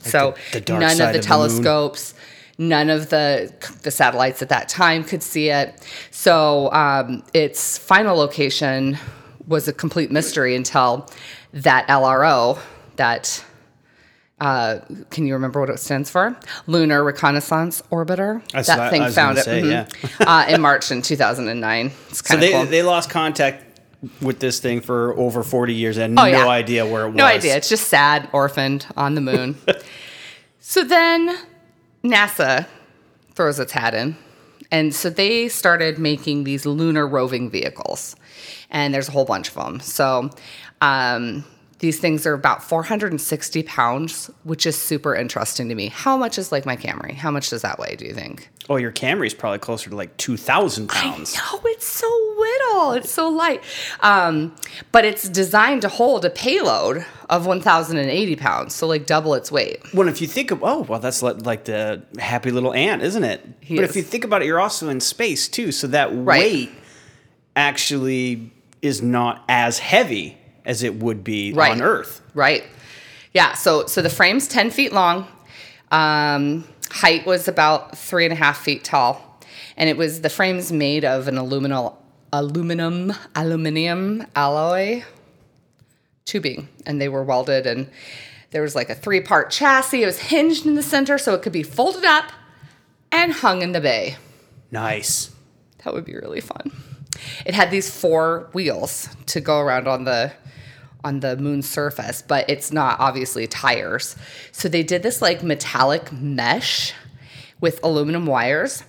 so 0.00 0.34
the- 0.52 0.60
the 0.60 0.72
none 0.78 0.90
of 0.92 0.98
the 0.98 1.04
of 1.06 1.12
the 1.12 1.18
telescopes 1.20 2.14
none 2.58 2.90
of 2.90 3.08
the 3.08 3.52
the 3.82 3.90
satellites 3.90 4.42
at 4.42 4.48
that 4.50 4.68
time 4.68 5.02
could 5.04 5.22
see 5.22 5.48
it 5.48 5.74
so 6.10 6.70
um, 6.72 7.22
its 7.32 7.78
final 7.78 8.16
location 8.16 8.98
was 9.46 9.68
a 9.68 9.72
complete 9.72 10.10
mystery 10.10 10.54
until 10.54 11.08
that 11.52 11.86
lro 11.88 12.58
that 12.96 13.44
uh, 14.40 14.80
can 15.10 15.24
you 15.26 15.34
remember 15.34 15.60
what 15.60 15.70
it 15.70 15.78
stands 15.78 16.10
for? 16.10 16.36
Lunar 16.66 17.04
Reconnaissance 17.04 17.80
Orbiter. 17.92 18.42
That's 18.50 18.66
that 18.66 18.90
thing 18.90 19.08
found 19.10 19.38
it 19.38 19.44
say, 19.44 19.62
mhm, 19.62 20.26
uh, 20.26 20.46
in 20.52 20.60
March 20.60 20.90
in 20.90 21.00
2009. 21.00 21.92
It's 22.08 22.18
So 22.18 22.22
kind 22.24 22.34
of 22.34 22.40
they, 22.40 22.52
cool. 22.52 22.64
they 22.66 22.82
lost 22.82 23.08
contact 23.08 23.64
with 24.20 24.40
this 24.40 24.58
thing 24.58 24.80
for 24.80 25.16
over 25.16 25.44
40 25.44 25.74
years 25.74 25.96
and 25.96 26.18
Oh, 26.18 26.22
no 26.24 26.28
yeah. 26.28 26.48
idea 26.48 26.84
where 26.84 27.04
it 27.04 27.08
was. 27.10 27.14
No 27.16 27.24
idea. 27.24 27.56
It's 27.56 27.68
just 27.68 27.86
sad, 27.86 28.28
orphaned 28.32 28.84
on 28.96 29.14
the 29.14 29.20
moon. 29.20 29.56
so 30.60 30.82
then 30.82 31.38
NASA 32.02 32.66
throws 33.34 33.60
its 33.60 33.70
hat 33.70 33.94
in. 33.94 34.16
And 34.72 34.92
so 34.92 35.08
they 35.08 35.48
started 35.48 35.98
making 36.00 36.42
these 36.44 36.66
lunar 36.66 37.06
roving 37.06 37.48
vehicles. 37.48 38.16
And 38.70 38.92
there's 38.92 39.06
a 39.06 39.12
whole 39.12 39.24
bunch 39.26 39.50
of 39.50 39.54
them. 39.54 39.78
So 39.78 40.30
um, 40.80 41.44
these 41.82 41.98
things 41.98 42.28
are 42.28 42.32
about 42.32 42.62
460 42.62 43.64
pounds, 43.64 44.30
which 44.44 44.66
is 44.66 44.80
super 44.80 45.16
interesting 45.16 45.68
to 45.68 45.74
me. 45.74 45.88
How 45.88 46.16
much 46.16 46.38
is 46.38 46.52
like 46.52 46.64
my 46.64 46.76
Camry? 46.76 47.12
How 47.12 47.32
much 47.32 47.50
does 47.50 47.62
that 47.62 47.76
weigh, 47.80 47.96
do 47.96 48.04
you 48.04 48.14
think? 48.14 48.48
Oh, 48.70 48.76
your 48.76 48.92
Camry's 48.92 49.34
probably 49.34 49.58
closer 49.58 49.90
to 49.90 49.96
like 49.96 50.16
2,000 50.16 50.88
pounds. 50.88 51.34
No, 51.36 51.60
it's 51.64 51.84
so 51.84 52.06
little. 52.38 52.92
It's 52.92 53.10
so 53.10 53.28
light. 53.28 53.64
Um, 53.98 54.54
but 54.92 55.04
it's 55.04 55.28
designed 55.28 55.82
to 55.82 55.88
hold 55.88 56.24
a 56.24 56.30
payload 56.30 57.04
of 57.28 57.46
1,080 57.46 58.36
pounds, 58.36 58.76
so 58.76 58.86
like 58.86 59.04
double 59.06 59.34
its 59.34 59.50
weight. 59.50 59.80
Well, 59.92 60.06
if 60.06 60.20
you 60.20 60.28
think 60.28 60.52
of, 60.52 60.62
oh, 60.62 60.82
well, 60.82 61.00
that's 61.00 61.20
like 61.20 61.64
the 61.64 62.04
happy 62.20 62.52
little 62.52 62.72
ant, 62.72 63.02
isn't 63.02 63.24
it? 63.24 63.44
He 63.60 63.74
but 63.74 63.82
is. 63.82 63.90
if 63.90 63.96
you 63.96 64.02
think 64.04 64.22
about 64.22 64.42
it, 64.42 64.46
you're 64.46 64.60
also 64.60 64.88
in 64.88 65.00
space 65.00 65.48
too. 65.48 65.72
So 65.72 65.88
that 65.88 66.10
Right. 66.12 66.38
weight 66.38 66.70
actually 67.56 68.52
is 68.82 69.02
not 69.02 69.44
as 69.48 69.80
heavy 69.80 70.36
as 70.64 70.82
it 70.82 70.94
would 70.96 71.22
be 71.24 71.52
Right. 71.52 71.72
on 71.72 71.82
Earth. 71.82 72.20
Right. 72.34 72.64
Yeah. 73.32 73.54
So 73.54 73.86
so 73.86 74.02
the 74.02 74.10
frame's 74.10 74.46
10 74.48 74.70
feet 74.70 74.92
long. 74.92 75.26
Um, 75.90 76.64
height 76.90 77.26
was 77.26 77.48
about 77.48 77.96
three 77.98 78.24
and 78.24 78.32
a 78.32 78.36
half 78.36 78.62
feet 78.62 78.84
tall. 78.84 79.40
And 79.76 79.88
it 79.88 79.96
was 79.96 80.20
the 80.20 80.28
frame's 80.30 80.70
made 80.72 81.04
of 81.04 81.28
an 81.28 81.38
aluminum 81.38 81.92
aluminum 82.32 83.12
aluminum 83.34 84.26
alloy 84.36 85.02
tubing. 86.24 86.68
And 86.86 87.00
they 87.00 87.08
were 87.08 87.22
welded 87.24 87.66
and 87.66 87.90
there 88.50 88.62
was 88.62 88.74
like 88.74 88.90
a 88.90 88.94
three 88.94 89.20
part 89.20 89.50
chassis. 89.50 90.02
It 90.02 90.06
was 90.06 90.18
hinged 90.18 90.66
in 90.66 90.74
the 90.74 90.82
center 90.82 91.18
so 91.18 91.34
it 91.34 91.42
could 91.42 91.52
be 91.52 91.62
folded 91.62 92.04
up 92.04 92.30
and 93.10 93.32
hung 93.32 93.62
in 93.62 93.72
the 93.72 93.80
bay. 93.80 94.16
Nice. 94.70 95.30
That 95.84 95.94
would 95.94 96.04
be 96.04 96.14
really 96.14 96.40
fun. 96.40 96.70
It 97.44 97.54
had 97.54 97.70
these 97.70 97.90
four 97.90 98.48
wheels 98.52 99.08
to 99.26 99.40
go 99.40 99.58
around 99.60 99.86
on 99.88 100.04
the 100.04 100.32
on 101.04 101.20
the 101.20 101.36
moon's 101.36 101.68
surface, 101.68 102.22
but 102.22 102.48
it's 102.48 102.72
not 102.72 102.98
obviously 103.00 103.46
tires. 103.46 104.16
So 104.52 104.68
they 104.68 104.82
did 104.82 105.02
this 105.02 105.20
like 105.20 105.42
metallic 105.42 106.12
mesh 106.12 106.92
with 107.60 107.80
aluminum 107.82 108.26
wires. 108.26 108.84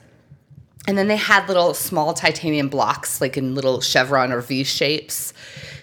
And 0.87 0.97
then 0.97 1.07
they 1.07 1.15
had 1.15 1.47
little 1.47 1.73
small 1.73 2.13
titanium 2.13 2.67
blocks 2.67 3.21
like 3.21 3.37
in 3.37 3.55
little 3.55 3.79
chevron 3.79 4.33
or 4.33 4.41
V 4.41 4.63
shapes 4.63 5.33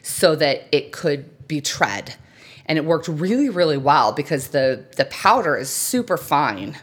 so 0.03 0.37
that 0.37 0.67
it 0.73 0.93
could 0.93 1.49
be 1.49 1.61
tread. 1.61 2.15
And 2.67 2.79
it 2.79 2.85
worked 2.85 3.09
really 3.09 3.49
really 3.49 3.79
well 3.79 4.13
because 4.13 4.49
the 4.49 4.85
the 4.97 5.07
powder 5.07 5.57
is 5.57 5.71
super 5.71 6.17
fine. 6.17 6.77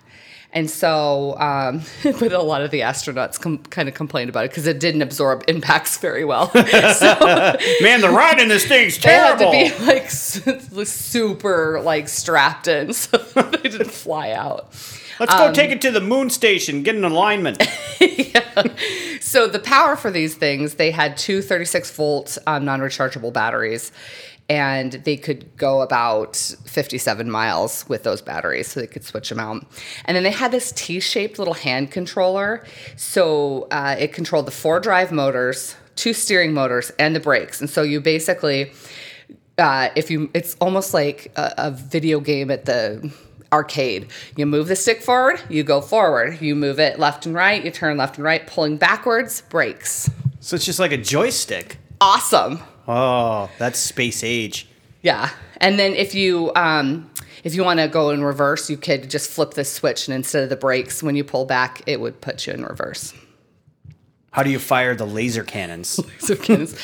And 0.57 0.71
so, 0.71 1.37
um, 1.39 1.83
but 2.03 2.33
a 2.33 2.41
lot 2.41 2.63
of 2.63 2.71
the 2.71 2.79
astronauts 2.79 3.39
com- 3.39 3.59
kind 3.59 3.87
of 3.87 3.93
complained 3.93 4.31
about 4.31 4.45
it 4.45 4.49
because 4.49 4.65
it 4.65 4.79
didn't 4.79 5.03
absorb 5.03 5.43
impacts 5.47 5.99
very 5.99 6.25
well. 6.25 6.49
so 6.51 6.57
Man, 7.81 8.01
the 8.01 8.09
ride 8.11 8.39
in 8.39 8.47
this 8.47 8.65
thing's 8.65 8.97
terrible. 8.97 9.51
they 9.51 9.67
had 9.67 9.77
to 9.77 9.85
be 9.85 10.75
like 10.75 10.87
super 10.87 11.79
like 11.81 12.09
strapped 12.09 12.67
in 12.67 12.91
so 12.93 13.19
they 13.19 13.69
didn't 13.69 13.91
fly 13.91 14.31
out. 14.31 14.73
Let's 15.19 15.31
um, 15.31 15.49
go 15.49 15.53
take 15.53 15.69
it 15.69 15.79
to 15.81 15.91
the 15.91 16.01
moon 16.01 16.31
station, 16.31 16.81
get 16.81 16.95
an 16.95 17.03
alignment. 17.03 17.61
So 19.27 19.45
the 19.45 19.59
power 19.59 19.95
for 19.95 20.09
these 20.09 20.35
things, 20.35 20.75
they 20.75 20.89
had 20.89 21.17
two 21.17 21.41
36 21.41 21.91
volt 21.91 22.37
um, 22.47 22.65
non-rechargeable 22.65 23.33
batteries, 23.33 23.91
and 24.49 24.93
they 24.93 25.17
could 25.17 25.55
go 25.57 25.81
about 25.81 26.35
57 26.35 27.29
miles 27.29 27.87
with 27.89 28.03
those 28.03 28.21
batteries, 28.21 28.67
so 28.67 28.79
they 28.79 28.87
could 28.87 29.03
switch 29.03 29.29
them 29.29 29.39
out. 29.39 29.65
And 30.05 30.15
then 30.15 30.23
they 30.23 30.31
had 30.31 30.51
this 30.51 30.71
T-shaped 30.71 31.37
little 31.37 31.53
hand 31.53 31.91
controller, 31.91 32.65
so 32.95 33.67
uh, 33.71 33.95
it 33.99 34.13
controlled 34.13 34.47
the 34.47 34.51
four 34.51 34.79
drive 34.79 35.11
motors, 35.11 35.75
two 35.95 36.13
steering 36.13 36.53
motors, 36.53 36.91
and 36.97 37.15
the 37.15 37.19
brakes. 37.19 37.59
And 37.59 37.69
so 37.69 37.81
you 37.81 37.99
basically 37.99 38.71
uh, 39.57 39.89
if 39.95 40.11
you 40.11 40.29
it's 40.33 40.55
almost 40.61 40.93
like 40.93 41.31
a, 41.35 41.53
a 41.57 41.71
video 41.71 42.19
game 42.19 42.51
at 42.51 42.65
the 42.65 43.11
arcade 43.51 44.07
you 44.35 44.45
move 44.45 44.67
the 44.67 44.75
stick 44.75 45.01
forward 45.01 45.39
you 45.49 45.63
go 45.63 45.79
forward 45.79 46.39
you 46.41 46.53
move 46.53 46.79
it 46.79 46.99
left 46.99 47.25
and 47.25 47.33
right 47.33 47.63
you 47.63 47.71
turn 47.71 47.95
left 47.95 48.17
and 48.17 48.25
right 48.25 48.45
pulling 48.45 48.75
backwards 48.75 49.41
brakes 49.49 50.09
so 50.41 50.55
it's 50.55 50.65
just 50.65 50.79
like 50.79 50.91
a 50.91 50.97
joystick. 50.97 51.77
awesome 52.01 52.59
Oh, 52.87 53.49
that's 53.57 53.79
space 53.79 54.23
age. 54.23 54.67
yeah 55.01 55.29
and 55.59 55.77
then 55.79 55.93
if 55.93 56.15
you 56.15 56.51
um 56.55 57.09
if 57.43 57.53
you 57.55 57.63
want 57.63 57.79
to 57.79 57.87
go 57.87 58.09
in 58.11 58.23
reverse 58.23 58.69
you 58.69 58.77
could 58.77 59.09
just 59.09 59.29
flip 59.29 59.51
the 59.55 59.63
switch 59.65 60.07
and 60.07 60.15
instead 60.15 60.43
of 60.43 60.49
the 60.49 60.55
brakes 60.55 61.01
when 61.03 61.15
you 61.15 61.23
pull 61.23 61.45
back 61.45 61.81
it 61.85 61.99
would 61.99 62.19
put 62.21 62.45
you 62.47 62.53
in 62.53 62.63
reverse 62.63 63.13
How 64.31 64.43
do 64.43 64.49
you 64.51 64.59
fire 64.59 64.95
the 64.95 65.05
laser 65.05 65.43
cannons? 65.43 65.99
So 66.19 66.35
cannons. 66.35 66.75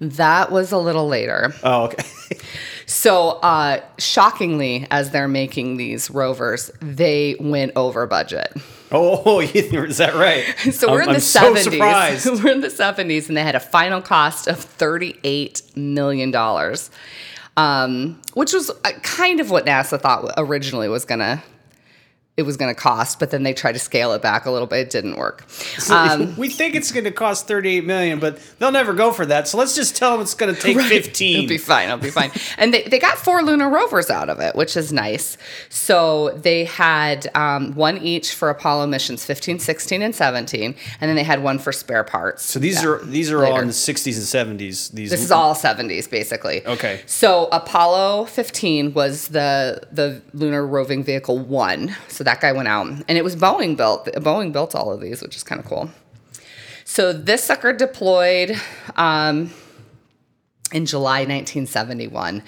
that 0.00 0.52
was 0.52 0.72
a 0.72 0.78
little 0.78 1.08
later. 1.08 1.52
oh, 1.64 1.84
okay. 1.84 2.04
So, 2.86 3.38
uh, 3.42 3.80
shockingly, 3.98 4.84
as 4.90 5.10
they're 5.12 5.28
making 5.28 5.76
these 5.76 6.10
rovers, 6.10 6.72
they 6.82 7.36
went 7.38 7.70
over 7.76 8.04
budget. 8.08 8.52
Oh, 8.92 9.40
is 9.54 9.98
that 9.98 10.14
right? 10.14 10.44
So 10.72 10.90
we're 10.90 11.02
in 11.02 11.08
I'm- 11.08 11.14
the 11.14 11.14
I'm 11.16 11.20
so 11.20 11.40
seventies. 11.54 11.64
surprised. 11.64 12.26
we're 12.44 12.52
in 12.52 12.60
the 12.60 12.70
seventies, 12.70 13.28
and 13.28 13.36
they 13.36 13.42
had 13.42 13.54
a 13.54 13.60
final 13.60 14.00
cost 14.02 14.46
of 14.48 14.58
thirty-eight 14.58 15.62
million 15.76 16.30
dollars, 16.30 16.90
um, 17.56 18.20
which 18.34 18.52
was 18.52 18.70
uh, 18.70 18.90
kind 19.02 19.40
of 19.40 19.50
what 19.50 19.66
NASA 19.66 20.00
thought 20.00 20.32
originally 20.36 20.88
was 20.88 21.04
gonna 21.04 21.42
it 22.36 22.42
was 22.44 22.56
gonna 22.56 22.74
cost, 22.74 23.18
but 23.18 23.30
then 23.30 23.42
they 23.42 23.52
tried 23.52 23.72
to 23.72 23.78
scale 23.78 24.12
it 24.12 24.22
back 24.22 24.46
a 24.46 24.50
little 24.50 24.66
bit. 24.66 24.78
It 24.80 24.90
didn't 24.90 25.16
work. 25.16 25.44
Um, 25.90 26.36
we 26.38 26.48
think 26.48 26.74
it's 26.74 26.92
going 26.92 27.04
to 27.04 27.10
cost 27.10 27.46
38 27.48 27.84
million, 27.84 28.18
but 28.18 28.38
they'll 28.58 28.72
never 28.72 28.92
go 28.94 29.12
for 29.12 29.26
that. 29.26 29.48
So 29.48 29.58
let's 29.58 29.74
just 29.74 29.96
tell 29.96 30.12
them 30.12 30.20
it's 30.22 30.34
going 30.34 30.54
to 30.54 30.60
take 30.60 30.78
15. 30.80 31.36
It'll 31.44 31.48
be 31.48 31.58
fine. 31.58 31.86
It'll 31.88 31.98
be 31.98 32.10
fine. 32.10 32.30
and 32.58 32.72
they, 32.72 32.82
they 32.84 32.98
got 32.98 33.18
four 33.18 33.42
lunar 33.42 33.68
rovers 33.68 34.10
out 34.10 34.28
of 34.28 34.40
it, 34.40 34.54
which 34.56 34.76
is 34.76 34.92
nice. 34.92 35.36
So 35.68 36.30
they 36.30 36.64
had 36.64 37.30
um, 37.34 37.74
one 37.74 37.98
each 37.98 38.34
for 38.34 38.48
Apollo 38.48 38.86
missions 38.86 39.24
15, 39.24 39.58
16, 39.58 40.02
and 40.02 40.14
17. 40.14 40.74
And 41.00 41.08
then 41.08 41.16
they 41.16 41.24
had 41.24 41.42
one 41.42 41.58
for 41.58 41.72
spare 41.72 42.04
parts. 42.04 42.44
so 42.44 42.58
these 42.58 42.82
Yeah. 42.82 42.88
are 42.90 43.04
these 43.04 43.30
are 43.30 43.44
all 43.44 43.58
in 43.60 43.66
the 43.66 43.72
60s 43.72 44.16
and 44.16 44.58
70s. 44.60 44.92
These 44.92 45.10
This 45.10 45.22
is 45.22 45.30
all 45.30 45.54
70s, 45.54 46.08
basically. 46.08 46.66
Okay. 46.66 47.02
So 47.06 47.48
Apollo 47.52 48.26
15 48.26 48.94
was 48.94 49.28
the 49.28 49.82
the 49.92 50.22
lunar 50.32 50.66
roving 50.66 51.02
vehicle 51.04 51.38
one. 51.38 51.96
So 52.08 52.19
that 52.24 52.40
guy 52.40 52.52
went 52.52 52.68
out, 52.68 52.86
and 52.86 53.18
it 53.18 53.24
was 53.24 53.36
Boeing 53.36 53.76
built. 53.76 54.06
Boeing 54.06 54.52
built 54.52 54.74
all 54.74 54.92
of 54.92 55.00
these, 55.00 55.22
which 55.22 55.36
is 55.36 55.42
kind 55.42 55.60
of 55.60 55.66
cool. 55.66 55.90
So 56.84 57.12
this 57.12 57.44
sucker 57.44 57.72
deployed 57.72 58.60
um, 58.96 59.52
in 60.72 60.86
July 60.86 61.20
1971, 61.20 62.42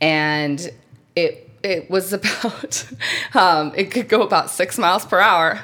and 0.00 0.70
it 1.14 1.50
it 1.62 1.90
was 1.90 2.12
about 2.14 2.86
um, 3.34 3.72
it 3.76 3.90
could 3.90 4.08
go 4.08 4.22
about 4.22 4.50
six 4.50 4.78
miles 4.78 5.04
per 5.04 5.20
hour. 5.20 5.60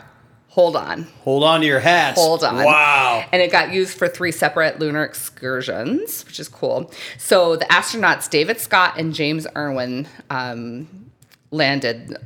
Hold 0.48 0.74
on. 0.74 1.04
Hold 1.22 1.44
on 1.44 1.60
to 1.60 1.66
your 1.66 1.78
hats. 1.78 2.20
Hold 2.20 2.42
on. 2.42 2.56
Wow. 2.56 3.24
And 3.30 3.40
it 3.40 3.52
got 3.52 3.72
used 3.72 3.96
for 3.96 4.08
three 4.08 4.32
separate 4.32 4.80
lunar 4.80 5.04
excursions, 5.04 6.24
which 6.24 6.40
is 6.40 6.48
cool. 6.48 6.92
So 7.18 7.54
the 7.54 7.66
astronauts 7.66 8.28
David 8.28 8.58
Scott 8.58 8.94
and 8.98 9.14
James 9.14 9.46
Irwin 9.56 10.08
um, 10.28 11.10
landed 11.52 12.16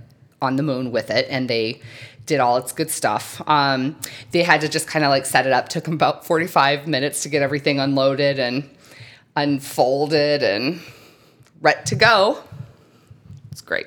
on 0.44 0.56
the 0.56 0.62
moon 0.62 0.92
with 0.92 1.10
it, 1.10 1.26
and 1.28 1.48
they 1.48 1.80
did 2.26 2.40
all 2.40 2.56
its 2.56 2.72
good 2.72 2.90
stuff. 2.90 3.42
Um, 3.46 3.96
they 4.30 4.42
had 4.42 4.60
to 4.62 4.68
just 4.68 4.86
kind 4.86 5.04
of 5.04 5.10
like 5.10 5.26
set 5.26 5.46
it 5.46 5.52
up. 5.52 5.68
Took 5.68 5.84
them 5.84 5.94
about 5.94 6.26
forty-five 6.26 6.86
minutes 6.86 7.22
to 7.24 7.28
get 7.28 7.42
everything 7.42 7.80
unloaded 7.80 8.38
and 8.38 8.68
unfolded 9.36 10.42
and 10.42 10.80
ready 11.60 11.80
to 11.86 11.94
go. 11.94 12.38
It's 13.50 13.60
great. 13.60 13.86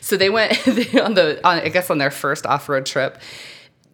So 0.00 0.16
they 0.16 0.30
went 0.30 0.52
on 1.00 1.14
the 1.14 1.40
on, 1.46 1.60
I 1.60 1.68
guess 1.68 1.90
on 1.90 1.98
their 1.98 2.10
first 2.10 2.46
off-road 2.46 2.86
trip. 2.86 3.18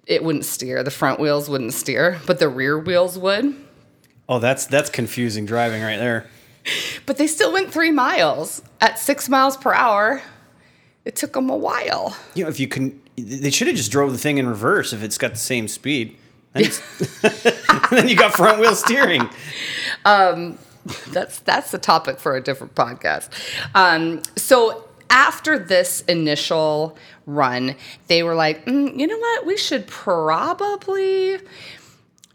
It 0.07 0.25
wouldn't 0.25 0.47
steer. 0.47 0.83
The 0.83 0.91
front 0.91 1.21
wheels 1.21 1.51
wouldn't 1.51 1.75
steer, 1.75 2.19
but 2.27 2.39
the 2.39 2.49
rear 2.49 2.79
wheels 2.79 3.19
would. 3.19 3.55
Oh, 4.29 4.39
that's 4.39 4.67
that's 4.67 4.91
confusing 4.91 5.47
driving 5.47 5.83
right 5.83 5.99
there. 5.99 6.27
But 7.07 7.17
they 7.17 7.27
still 7.27 7.53
went 7.53 7.73
three 7.73 7.91
miles 7.91 8.63
at 8.81 8.99
six 8.99 9.29
miles 9.29 9.57
per 9.57 9.73
hour. 9.73 10.23
It 11.05 11.17
took 11.17 11.33
them 11.33 11.49
a 11.49 11.57
while. 11.57 12.17
You 12.35 12.45
know, 12.45 12.51
if 12.51 12.61
you 12.61 12.69
can, 12.69 13.01
they 13.17 13.51
should 13.51 13.67
have 13.67 13.77
just 13.77 13.91
drove 13.91 14.13
the 14.13 14.19
thing 14.19 14.39
in 14.39 14.47
reverse 14.47 14.93
if 14.93 15.03
it's 15.03 15.19
got 15.19 15.33
the 15.33 15.39
same 15.39 15.69
speed. 15.69 16.17
Then, 16.53 16.65
you 18.09 18.17
got 18.17 18.35
front 18.35 18.61
wheel 18.61 18.75
steering. 18.75 19.29
That's 21.09 21.41
that's 21.41 21.71
the 21.71 21.79
topic 21.79 22.19
for 22.19 22.37
a 22.37 22.43
different 22.43 22.75
podcast. 22.75 23.29
Um, 23.75 24.23
so 24.37 24.85
after 25.11 25.59
this 25.59 26.03
initial 26.03 26.97
run, 27.27 27.77
they 28.07 28.23
were 28.23 28.35
like, 28.35 28.65
"Mm, 28.67 28.99
you 28.99 29.07
know 29.07 29.19
what? 29.19 29.47
We 29.47 29.57
should 29.57 29.87
probably 29.87 31.39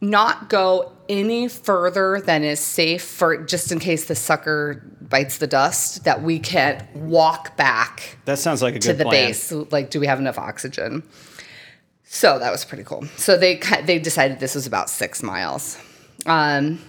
not 0.02 0.50
go 0.50 0.93
any 1.10 1.48
further 1.48 2.22
than 2.22 2.44
is 2.44 2.60
safe 2.60 3.04
for 3.04 3.38
just 3.38 3.72
in 3.72 3.80
case 3.80 4.06
the 4.06 4.16
sucker 4.16 4.82
bites 5.02 5.38
the 5.38 5.48
dust. 5.48 6.04
That 6.06 6.24
we 6.24 6.40
can't 6.40 6.84
walk 6.96 7.58
back 7.58 8.18
That 8.26 8.40
sounds 8.40 8.62
like 8.62 8.76
a 8.76 8.80
good 8.80 8.88
to 8.90 8.94
the 8.94 9.04
plan. 9.04 9.28
base. 9.28 9.52
Like, 9.52 9.90
do 9.90 10.00
we 10.00 10.08
have 10.08 10.20
enough 10.20 10.38
oxygen? 10.38 11.04
So 12.04 12.38
that 12.40 12.52
was 12.52 12.64
pretty 12.64 12.84
cool. 12.84 13.06
So 13.18 13.38
they 13.38 13.60
they 13.86 14.00
decided 14.00 14.40
this 14.40 14.56
was 14.56 14.68
about 14.68 14.90
six 14.90 15.24
miles. 15.24 15.78
Um, 16.26 16.80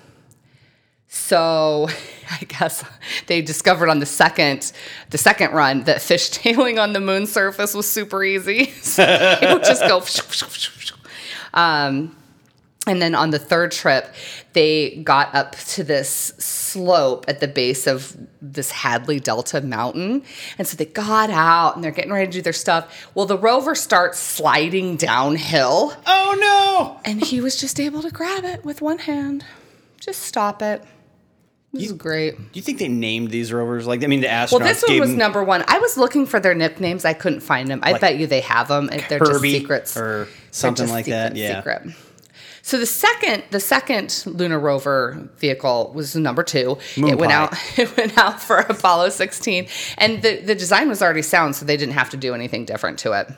so 1.09 1.89
I 2.31 2.45
guess 2.45 2.85
they 3.27 3.41
discovered 3.41 3.89
on 3.89 4.01
the 4.01 4.07
second 4.07 4.73
the 5.11 5.19
second 5.19 5.53
run 5.53 5.85
that 5.85 5.99
fishtailing 5.99 6.79
on 6.83 6.93
the 6.93 7.01
moon 7.01 7.27
surface 7.27 7.75
was 7.75 7.91
super 7.91 8.23
easy. 8.23 8.67
So 8.83 9.03
it 9.07 9.53
would 9.53 9.65
just 9.65 9.83
go. 9.83 10.03
Um, 11.55 12.17
and 12.87 13.01
then 13.01 13.15
on 13.15 13.31
the 13.31 13.39
third 13.39 13.73
trip, 13.73 14.13
they 14.53 14.97
got 15.05 15.35
up 15.35 15.57
to 15.57 15.83
this 15.85 16.33
slope 16.39 17.25
at 17.29 17.41
the 17.41 17.49
base 17.49 17.87
of 17.87 18.17
this 18.43 18.71
Hadley 18.71 19.21
Delta 19.21 19.61
mountain. 19.61 20.23
And 20.59 20.67
so 20.69 20.77
they 20.77 20.85
got 20.85 21.31
out 21.31 21.75
and 21.77 21.85
they're 21.85 21.91
getting 21.93 22.13
ready 22.13 22.27
to 22.27 22.33
do 22.33 22.43
their 22.43 22.53
stuff. 22.53 23.09
Well, 23.15 23.27
the 23.27 23.39
rover 23.39 23.75
starts 23.75 24.19
sliding 24.19 24.97
downhill, 24.97 25.95
Oh 26.07 26.37
no! 26.39 27.01
and 27.05 27.25
he 27.25 27.41
was 27.41 27.57
just 27.57 27.81
able 27.81 28.03
to 28.03 28.11
grab 28.11 28.45
it 28.45 28.65
with 28.65 28.83
one 28.83 28.99
hand. 28.99 29.45
Just 29.99 30.23
stop 30.23 30.61
it. 30.61 30.85
This 31.73 31.87
is 31.87 31.93
great. 31.93 32.37
Do 32.37 32.45
you 32.53 32.63
think 32.63 32.79
they 32.79 32.87
named 32.87 33.31
these 33.33 33.53
rovers? 33.53 33.85
Like, 33.85 34.05
I 34.05 34.07
mean, 34.07 34.21
the 34.21 34.29
astronauts 34.29 34.53
Well, 34.53 34.61
this 34.61 34.85
one 34.87 35.01
was 35.01 35.09
them 35.11 35.19
number 35.19 35.43
one. 35.43 35.65
I 35.67 35.81
was 35.81 35.97
looking 35.97 36.25
for 36.25 36.39
their 36.39 36.55
nicknames. 36.55 37.05
I 37.05 37.15
couldn't 37.15 37.41
find 37.41 37.67
them. 37.69 37.81
I 37.83 37.93
Like 37.93 38.01
bet 38.01 38.17
you 38.17 38.29
they 38.29 38.43
have 38.43 38.69
them. 38.69 38.87
They're 39.09 39.19
just 39.19 39.41
secrets 39.41 39.97
or 39.97 40.29
something 40.53 40.89
like 40.89 41.07
that. 41.07 41.35
Yeah. 41.35 41.57
Secret. 41.57 41.83
So 42.67 42.79
the 42.79 42.87
second, 42.87 43.45
the 43.51 43.61
second 43.61 44.25
lunar 44.25 44.59
rover 44.59 45.29
vehicle 45.37 45.93
was 45.95 46.17
number 46.17 46.43
two. 46.43 46.79
Moon 46.97 47.11
it 47.11 47.19
went 47.19 47.31
out. 47.31 47.55
It 47.77 47.95
went 47.95 48.17
out 48.17 48.43
for 48.43 48.57
Apollo 48.57 49.11
16, 49.11 49.69
and 49.99 50.23
the 50.23 50.41
the 50.41 50.55
design 50.55 50.89
was 50.89 51.03
already 51.03 51.21
sound, 51.21 51.57
so 51.57 51.67
they 51.67 51.77
didn't 51.77 51.93
have 51.93 52.09
to 52.11 52.17
do 52.17 52.33
anything 52.33 52.65
different 52.65 52.99
to 53.01 53.13
it. 53.13 53.29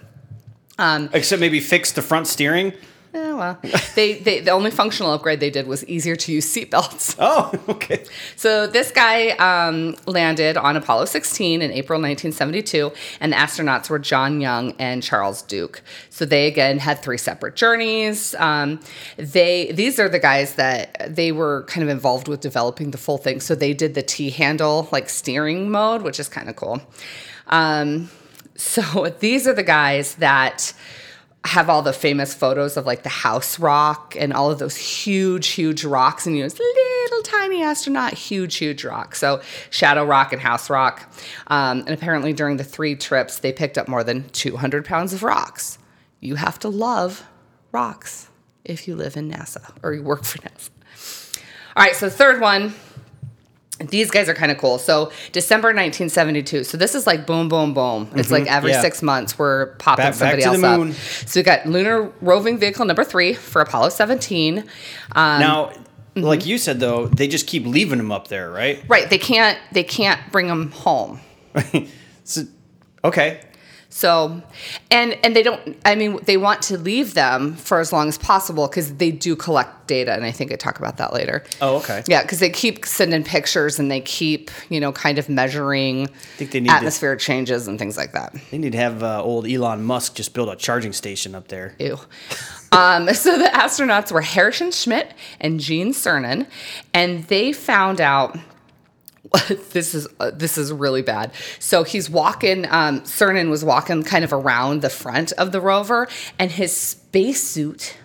Um, 0.79 1.11
Except 1.13 1.41
maybe 1.41 1.59
fix 1.59 1.91
the 1.91 2.03
front 2.03 2.29
steering. 2.29 2.73
Yeah, 3.17 3.33
well, 3.33 3.59
they, 3.95 4.19
they 4.19 4.41
the 4.41 4.51
only 4.51 4.71
functional 4.71 5.11
upgrade 5.11 5.41
they 5.41 5.49
did 5.49 5.67
was 5.67 5.83
easier 5.87 6.17
to 6.17 6.33
use 6.33 6.47
seatbelts. 6.47 7.17
Oh, 7.29 7.51
okay. 7.69 8.05
So 8.37 8.67
this 8.67 8.91
guy 8.91 9.31
um, 9.31 9.97
landed 10.07 10.59
on 10.59 10.77
Apollo 10.77 11.07
16 11.07 11.63
in 11.63 11.71
April 11.71 11.97
1972, 11.99 12.93
and 13.21 13.33
the 13.33 13.37
astronauts 13.37 13.89
were 13.89 13.99
John 13.99 14.41
Young 14.41 14.73
and 14.79 15.03
Charles 15.03 15.41
Duke. 15.43 15.83
So 16.11 16.27
they 16.27 16.47
again 16.47 16.79
had 16.79 17.03
three 17.03 17.17
separate 17.17 17.57
journeys. 17.57 18.35
Um, 18.35 18.81
they 19.17 19.73
these 19.73 19.99
are 19.99 20.11
the 20.11 20.19
guys 20.19 20.57
that 20.57 21.15
they 21.17 21.33
were 21.33 21.65
kind 21.69 21.83
of 21.83 21.89
involved 21.89 22.29
with 22.29 22.41
developing 22.41 22.91
the 22.91 22.99
full 22.99 23.19
thing. 23.19 23.41
So 23.41 23.55
they 23.55 23.73
did 23.73 23.95
the 23.95 24.03
T 24.03 24.29
handle 24.29 24.89
like 24.93 25.09
steering 25.09 25.71
mode, 25.71 26.03
which 26.03 26.21
is 26.21 26.29
kind 26.29 26.51
of 26.51 26.57
cool. 26.57 26.83
Um, 27.47 28.11
so 28.57 29.09
these 29.21 29.49
are 29.49 29.55
the 29.55 29.63
guys 29.63 30.17
that 30.17 30.75
have 31.47 31.71
all 31.71 31.83
the 31.83 31.93
famous 31.93 32.35
photos 32.35 32.77
of 32.77 32.87
like 32.87 33.03
the 33.03 33.09
house 33.09 33.59
rock 33.59 34.15
and 34.19 34.33
all 34.33 34.51
of 34.51 34.59
those 34.59 34.77
huge, 34.77 35.49
huge 35.49 35.85
rocks, 35.85 36.27
and 36.27 36.37
you 36.37 36.43
know, 36.43 36.49
little 36.49 37.23
tiny 37.23 37.63
astronaut, 37.63 38.15
huge, 38.15 38.57
huge 38.57 38.85
rock. 38.85 39.15
So 39.15 39.41
Shadow 39.71 40.05
Rock 40.05 40.33
and 40.33 40.43
House 40.43 40.69
Rock. 40.69 41.11
Um, 41.47 41.81
and 41.81 41.91
apparently 41.91 42.33
during 42.33 42.57
the 42.57 42.65
three 42.65 42.97
trips, 42.97 43.39
they 43.39 43.53
picked 43.53 43.79
up 43.79 43.89
more 43.89 44.05
than 44.05 44.29
200 44.31 44.85
pounds 44.85 45.13
of 45.13 45.23
rocks. 45.23 45.79
You 46.21 46.35
have 46.37 46.59
to 46.61 46.69
love 46.69 47.25
rocks 47.73 48.29
if 48.65 48.89
you 48.89 48.97
live 48.97 49.17
in 49.17 49.31
NASA 49.31 49.73
or 49.83 49.93
you 49.95 50.03
work 50.03 50.25
for 50.25 50.39
NASA. 50.39 50.71
All 51.77 51.85
right, 51.85 51.95
so 51.95 52.09
third 52.09 52.41
one. 52.41 52.75
These 53.79 54.11
guys 54.11 54.29
are 54.29 54.35
kind 54.35 54.51
of 54.51 54.59
cool. 54.59 54.79
So 54.79 55.13
December 55.33 55.69
1972. 55.69 56.65
So 56.65 56.79
this 56.79 56.95
is 56.95 57.07
like 57.07 57.27
boom, 57.27 57.49
boom, 57.49 57.75
boom. 57.75 58.11
It's 58.15 58.31
like 58.31 58.47
every 58.47 58.71
yeah. 58.71 58.81
six 58.81 59.03
months 59.03 59.39
we're 59.39 59.67
popping 59.77 60.05
Back- 60.05 60.13
back 60.13 60.15
somebody 60.15 60.43
to 60.43 60.49
else 60.49 60.97
up. 60.97 61.29
So 61.29 61.41
we 61.41 61.45
got 61.45 61.67
lunar 61.67 62.11
roving 62.21 62.59
vehicle 62.59 62.87
number 62.87 63.05
three 63.05 63.35
for 63.35 63.61
Apollo 63.61 63.91
17. 63.91 64.59
Um, 64.59 64.65
Now, 65.15 65.67
mm-hmm. 65.67 66.23
like 66.23 66.47
you 66.47 66.57
said 66.57 66.81
though, 66.81 67.07
they 67.07 67.29
just 67.29 67.47
keep 67.47 67.67
leaving 67.67 67.99
them 67.99 68.11
up 68.11 68.29
there, 68.29 68.51
right? 68.51 68.83
right, 68.89 69.11
they 69.11 69.19
can't 69.19 69.59
they 69.73 69.85
can't 69.85 70.21
bring 70.33 70.47
them 70.47 70.71
home. 70.73 71.21
So, 72.29 72.43
okay. 73.05 73.41
So, 73.97 74.43
and 74.91 75.17
and 75.25 75.35
they 75.35 75.43
don't. 75.43 75.75
I 75.87 75.95
mean, 75.95 76.21
they 76.25 76.37
want 76.37 76.61
to 76.65 76.77
leave 76.77 77.15
them 77.15 77.55
for 77.57 77.81
as 77.81 77.95
long 77.95 78.09
as 78.09 78.19
possible 78.19 78.69
because 78.69 78.97
they 78.97 79.11
do 79.11 79.35
collect 79.35 79.87
data, 79.87 80.13
and 80.13 80.23
I 80.23 80.33
think 80.33 80.53
I 80.53 80.57
talk 80.57 80.79
about 80.79 80.99
that 80.99 81.15
later. 81.15 81.43
Oh, 81.63 81.79
okay. 81.79 82.03
Yeah, 82.07 82.21
because 82.21 82.39
they 82.39 82.51
keep 82.51 82.85
sending 82.85 83.25
pictures 83.25 83.79
and 83.79 83.91
they 83.91 84.03
keep, 84.03 84.51
you 84.69 84.81
know, 84.81 84.93
kind 84.93 85.19
of 85.19 85.31
measuring 85.31 86.09
I 86.09 86.11
think 86.37 86.51
they 86.51 86.61
need 86.61 86.69
to- 86.69 86.75
atmospheric 86.75 87.21
changes 87.21 87.69
and 87.69 87.79
things 87.79 87.97
like 87.97 88.13
that. 88.13 88.37
They 88.51 88.59
need 88.59 88.73
to 88.73 88.79
have 88.79 89.03
uh, 89.03 89.23
old 89.23 89.47
Elon 89.49 89.83
Musk 89.83 90.15
just 90.15 90.35
build 90.35 90.51
a 90.51 90.57
charging 90.57 90.93
station 90.93 91.35
up 91.35 91.49
there. 91.49 91.75
Ew. 91.79 91.99
Um, 92.73 93.09
so 93.15 93.39
the 93.39 93.47
astronauts 93.47 94.13
were 94.13 94.21
Harrison 94.21 94.73
Schmitt 94.73 95.15
and 95.41 95.59
Gene 95.59 95.95
Cernan, 95.95 96.47
and 96.93 97.25
they 97.29 97.51
found 97.51 98.03
out. 98.03 98.37
this 99.73 99.95
is 99.95 100.07
uh, 100.21 100.31
this 100.31 100.57
is 100.59 100.73
really 100.73 101.03
bad. 101.03 101.33
So 101.59 101.85
he's 101.85 102.09
walking. 102.11 102.67
Um, 102.71 103.01
Cernan 103.03 103.51
was 103.51 103.65
walking 103.65 104.03
kind 104.03 104.25
of 104.25 104.33
around 104.33 104.83
the 104.83 104.91
front 104.91 105.33
of 105.33 105.53
the 105.53 105.61
rover, 105.61 106.09
and 106.39 106.51
his 106.51 106.77
spacesuit, 106.77 107.97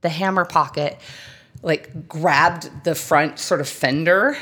the 0.00 0.08
hammer 0.08 0.44
pocket, 0.44 0.98
like 1.62 2.08
grabbed 2.08 2.84
the 2.84 2.94
front 2.94 3.38
sort 3.38 3.60
of 3.60 3.68
fender, 3.68 4.36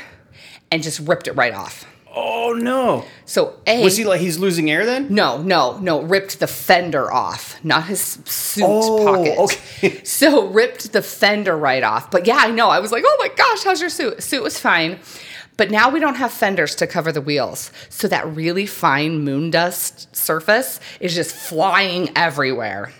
and 0.71 0.81
just 0.83 0.99
ripped 1.01 1.27
it 1.27 1.33
right 1.33 1.53
off. 1.53 1.85
Oh 2.15 2.53
no! 2.53 3.05
So 3.25 3.55
a 3.67 3.83
Was 3.83 3.95
he 3.97 4.03
like 4.03 4.19
he's 4.19 4.39
losing 4.39 4.69
air 4.71 4.83
then? 4.85 5.13
no, 5.13 5.41
no, 5.43 5.77
no. 5.77 6.01
Ripped 6.01 6.39
the 6.39 6.47
fender 6.47 7.11
off, 7.13 7.63
not 7.63 7.85
his 7.85 8.01
suit 8.25 8.63
Oh, 8.65 9.05
pocket. 9.05 9.37
okay. 9.37 10.01
So 10.05 10.47
ripped 10.47 10.91
the 10.91 11.03
fender 11.03 11.55
right 11.55 11.83
off. 11.83 12.09
But 12.09 12.25
yeah, 12.25 12.37
I 12.39 12.49
know. 12.49 12.69
I 12.69 12.79
was 12.79 12.91
like, 12.91 13.03
oh 13.05 13.15
my 13.19 13.27
gosh, 13.35 13.63
how's 13.63 13.79
your 13.79 13.91
suit? 13.91 14.23
Suit 14.23 14.41
was 14.41 14.59
fine. 14.59 14.97
But 15.59 15.71
now 15.71 15.89
we 15.89 15.99
don't 15.99 16.15
have 16.15 16.31
fenders 16.31 16.73
to 16.75 16.87
cover 16.87 17.11
the 17.11 17.19
wheels. 17.19 17.69
So 17.89 18.07
that 18.07 18.25
really 18.33 18.65
fine 18.65 19.25
moon 19.25 19.51
dust 19.51 20.15
surface 20.15 20.79
is 21.01 21.13
just 21.13 21.35
flying 21.35 22.11
everywhere. 22.15 22.93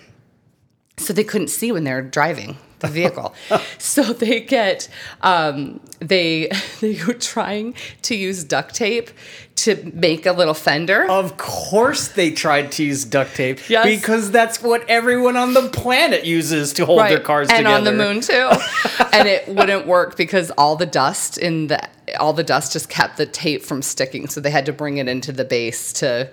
So 0.97 1.13
they 1.13 1.23
couldn't 1.23 1.47
see 1.47 1.71
when 1.71 1.85
they're 1.85 2.01
driving 2.01 2.57
the 2.79 2.87
vehicle. 2.87 3.33
so 3.77 4.13
they 4.13 4.39
get 4.39 4.89
um, 5.21 5.79
they 5.99 6.49
they 6.81 6.99
were 7.05 7.13
trying 7.13 7.75
to 8.03 8.15
use 8.15 8.43
duct 8.43 8.75
tape 8.75 9.11
to 9.55 9.91
make 9.93 10.25
a 10.25 10.31
little 10.31 10.53
fender. 10.53 11.09
Of 11.09 11.37
course 11.37 12.07
they 12.09 12.31
tried 12.31 12.71
to 12.73 12.83
use 12.83 13.03
duct 13.03 13.35
tape. 13.35 13.69
Yes. 13.69 13.85
Because 13.85 14.31
that's 14.31 14.61
what 14.63 14.89
everyone 14.89 15.35
on 15.35 15.53
the 15.53 15.69
planet 15.69 16.25
uses 16.25 16.73
to 16.73 16.85
hold 16.85 17.01
their 17.01 17.19
cars 17.19 17.49
together. 17.49 17.67
and 17.67 17.85
together. 17.85 17.91
on 17.91 17.97
the 17.97 18.13
moon 18.13 18.21
too 18.21 19.05
and 19.13 19.27
it 19.27 19.47
wouldn't 19.47 19.85
work 19.85 20.15
because 20.15 20.51
all 20.51 20.75
the 20.75 20.85
dust 20.85 21.37
in 21.37 21.67
the 21.67 21.89
all 22.19 22.33
the 22.33 22.43
dust 22.43 22.73
just 22.73 22.89
kept 22.89 23.17
the 23.17 23.25
tape 23.25 23.61
from 23.61 23.81
sticking 23.81 24.27
so 24.27 24.39
they 24.39 24.49
had 24.49 24.65
to 24.65 24.73
bring 24.73 24.97
it 24.97 25.07
into 25.07 25.31
the 25.31 25.45
base 25.45 25.93
to 25.93 26.29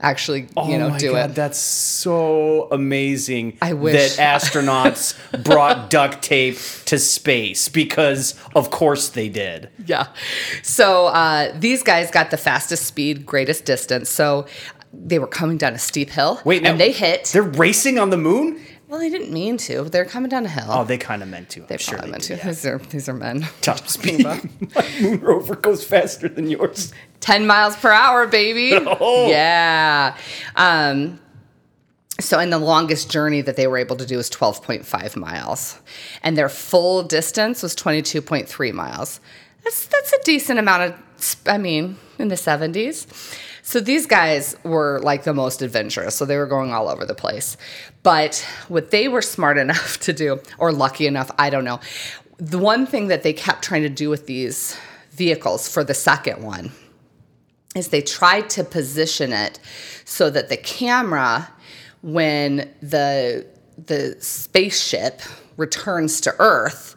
actually 0.00 0.46
Oh 0.56 0.68
you 0.70 0.78
know 0.78 0.90
my 0.90 0.98
do 0.98 1.12
God, 1.12 1.30
it 1.30 1.34
That's 1.34 1.58
so 1.58 2.68
amazing. 2.70 3.58
I 3.62 3.72
wish. 3.72 4.16
that 4.16 4.40
astronauts 4.42 5.14
brought 5.44 5.90
duct 5.90 6.22
tape 6.22 6.58
to 6.86 6.98
space 6.98 7.68
because, 7.68 8.34
of 8.54 8.70
course, 8.70 9.08
they 9.10 9.28
did. 9.28 9.70
yeah 9.86 10.08
so 10.62 11.06
uh, 11.06 11.52
these 11.58 11.82
guys 11.82 12.10
got 12.10 12.30
the 12.30 12.36
fastest 12.36 12.86
speed 12.86 13.26
greatest 13.26 13.64
distance 13.64 14.08
so 14.08 14.46
they 14.92 15.18
were 15.18 15.26
coming 15.26 15.58
down 15.58 15.74
a 15.74 15.78
steep 15.78 16.10
hill 16.10 16.40
Wait, 16.44 16.62
now 16.62 16.70
and 16.70 16.80
they 16.80 16.92
hit 16.92 17.24
They're 17.32 17.42
racing 17.42 17.98
on 17.98 18.10
the 18.10 18.16
moon. 18.16 18.60
well 18.88 18.98
they 18.98 19.10
didn't 19.10 19.32
mean 19.32 19.56
to 19.58 19.84
they're 19.84 20.04
coming 20.06 20.30
down 20.30 20.46
a 20.46 20.48
hill 20.48 20.64
Oh, 20.68 20.84
they 20.84 20.96
kind 20.98 21.22
of 21.22 21.28
meant 21.28 21.50
to. 21.50 21.60
They 21.62 21.76
sure 21.76 21.94
probably 21.98 22.12
meant 22.12 22.22
did, 22.24 22.40
to 22.40 22.46
yeah. 22.46 22.46
these 22.52 22.66
are 22.66 22.78
these 22.78 23.08
are 23.08 23.14
men 23.14 23.46
Top 23.60 23.86
speed. 23.96 24.24
My 24.24 24.40
moon 25.00 25.20
rover 25.20 25.56
goes 25.56 25.84
faster 25.84 26.28
than 26.28 26.48
yours. 26.48 26.92
10 27.20 27.46
miles 27.46 27.76
per 27.76 27.90
hour, 27.90 28.26
baby. 28.26 28.72
Oh. 29.00 29.28
Yeah. 29.28 30.16
Um, 30.56 31.20
so, 32.20 32.38
and 32.38 32.52
the 32.52 32.58
longest 32.58 33.10
journey 33.10 33.42
that 33.42 33.56
they 33.56 33.66
were 33.66 33.78
able 33.78 33.96
to 33.96 34.06
do 34.06 34.16
was 34.16 34.28
12.5 34.28 35.16
miles. 35.16 35.78
And 36.22 36.36
their 36.36 36.48
full 36.48 37.04
distance 37.04 37.62
was 37.62 37.76
22.3 37.76 38.72
miles. 38.72 39.20
That's, 39.62 39.86
that's 39.86 40.12
a 40.12 40.18
decent 40.24 40.58
amount 40.58 40.82
of, 40.82 41.36
I 41.46 41.58
mean, 41.58 41.96
in 42.18 42.28
the 42.28 42.34
70s. 42.34 43.06
So 43.62 43.80
these 43.80 44.06
guys 44.06 44.56
were 44.64 44.98
like 45.02 45.24
the 45.24 45.34
most 45.34 45.62
adventurous. 45.62 46.16
So 46.16 46.24
they 46.24 46.38
were 46.38 46.46
going 46.46 46.72
all 46.72 46.88
over 46.88 47.04
the 47.04 47.14
place. 47.14 47.56
But 48.02 48.44
what 48.66 48.90
they 48.90 49.06
were 49.08 49.22
smart 49.22 49.58
enough 49.66 50.00
to 50.00 50.12
do, 50.12 50.40
or 50.58 50.72
lucky 50.72 51.06
enough, 51.06 51.30
I 51.38 51.50
don't 51.50 51.64
know. 51.64 51.78
The 52.38 52.58
one 52.58 52.86
thing 52.86 53.08
that 53.08 53.22
they 53.22 53.32
kept 53.32 53.62
trying 53.62 53.82
to 53.82 53.88
do 53.88 54.10
with 54.10 54.26
these 54.26 54.76
vehicles 55.12 55.68
for 55.68 55.84
the 55.84 55.94
second 55.94 56.42
one 56.42 56.72
is 57.78 57.88
they 57.88 58.02
tried 58.02 58.50
to 58.50 58.64
position 58.64 59.32
it 59.32 59.58
so 60.04 60.28
that 60.30 60.48
the 60.48 60.56
camera 60.56 61.48
when 62.02 62.70
the 62.82 63.46
the 63.86 64.16
spaceship 64.20 65.22
returns 65.56 66.20
to 66.20 66.34
earth 66.38 66.96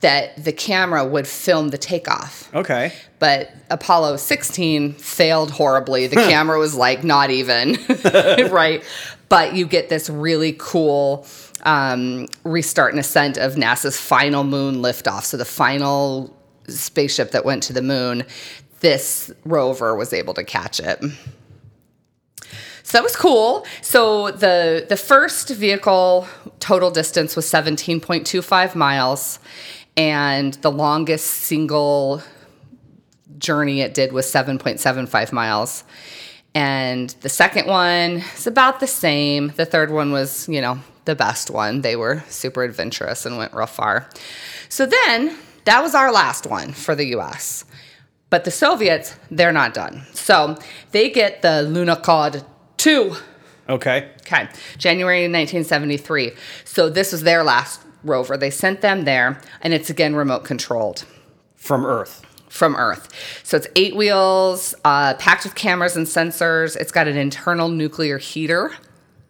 that 0.00 0.42
the 0.44 0.52
camera 0.52 1.04
would 1.04 1.28
film 1.28 1.68
the 1.68 1.78
takeoff. 1.78 2.52
Okay. 2.54 2.92
but 3.20 3.50
apollo 3.70 4.16
16 4.16 4.94
failed 4.94 5.50
horribly. 5.52 6.08
The 6.08 6.16
camera 6.16 6.58
was 6.58 6.74
like 6.74 7.04
not 7.04 7.30
even 7.30 7.76
right? 8.50 8.82
But 9.28 9.54
you 9.54 9.66
get 9.66 9.88
this 9.88 10.10
really 10.10 10.54
cool 10.58 11.26
um, 11.62 12.26
restart 12.44 12.92
and 12.92 13.00
ascent 13.00 13.38
of 13.38 13.54
nasa's 13.54 13.96
final 13.96 14.44
moon 14.44 14.76
liftoff. 14.76 15.22
So 15.24 15.36
the 15.36 15.44
final 15.44 16.36
spaceship 16.68 17.30
that 17.32 17.44
went 17.44 17.62
to 17.64 17.72
the 17.72 17.82
moon 17.82 18.24
this 18.82 19.32
rover 19.44 19.96
was 19.96 20.12
able 20.12 20.34
to 20.34 20.44
catch 20.44 20.78
it 20.78 21.02
so 22.92 22.98
that 22.98 23.04
was 23.04 23.16
cool. 23.16 23.64
So 23.80 24.32
the 24.32 24.84
the 24.86 24.96
first 24.96 25.48
vehicle 25.48 26.26
total 26.58 26.90
distance 26.90 27.34
was 27.36 27.46
17.25 27.46 28.74
miles 28.74 29.38
and 29.96 30.54
the 30.54 30.70
longest 30.70 31.26
single 31.26 32.22
journey 33.38 33.80
it 33.80 33.94
did 33.94 34.12
was 34.12 34.26
7.75 34.26 35.32
miles. 35.32 35.84
And 36.54 37.10
the 37.22 37.28
second 37.28 37.66
one 37.66 38.22
is 38.36 38.46
about 38.46 38.80
the 38.80 38.86
same. 38.86 39.48
The 39.56 39.64
third 39.64 39.90
one 39.90 40.12
was, 40.12 40.48
you 40.48 40.60
know, 40.60 40.78
the 41.06 41.14
best 41.14 41.50
one. 41.50 41.80
They 41.80 41.96
were 41.96 42.22
super 42.28 42.62
adventurous 42.62 43.24
and 43.24 43.38
went 43.38 43.54
real 43.54 43.66
far. 43.66 44.08
So 44.68 44.86
then 44.86 45.36
that 45.64 45.82
was 45.82 45.94
our 45.94 46.12
last 46.12 46.46
one 46.46 46.72
for 46.72 46.94
the 46.94 47.06
US. 47.16 47.64
But 48.32 48.44
the 48.46 48.50
Soviets, 48.50 49.14
they're 49.30 49.52
not 49.52 49.74
done. 49.74 50.06
So 50.14 50.56
they 50.92 51.10
get 51.10 51.42
the 51.42 51.68
Lunokhod 51.68 52.42
2 52.78 53.14
Okay. 53.68 54.08
Okay, 54.22 54.48
January 54.78 55.24
1973. 55.24 56.32
So 56.64 56.88
this 56.88 57.12
was 57.12 57.24
their 57.24 57.44
last 57.44 57.82
rover. 58.02 58.38
They 58.38 58.48
sent 58.48 58.80
them 58.80 59.04
there, 59.04 59.38
and 59.60 59.74
it's 59.74 59.90
again 59.90 60.14
remote 60.14 60.44
controlled 60.44 61.04
From 61.56 61.84
Earth. 61.84 62.24
from 62.48 62.74
Earth. 62.74 63.10
So 63.44 63.58
it's 63.58 63.66
eight 63.76 63.94
wheels, 63.96 64.74
uh, 64.82 65.12
packed 65.14 65.44
with 65.44 65.54
cameras 65.54 65.94
and 65.94 66.06
sensors. 66.06 66.74
It's 66.74 66.90
got 66.90 67.08
an 67.08 67.18
internal 67.18 67.68
nuclear 67.68 68.16
heater, 68.16 68.72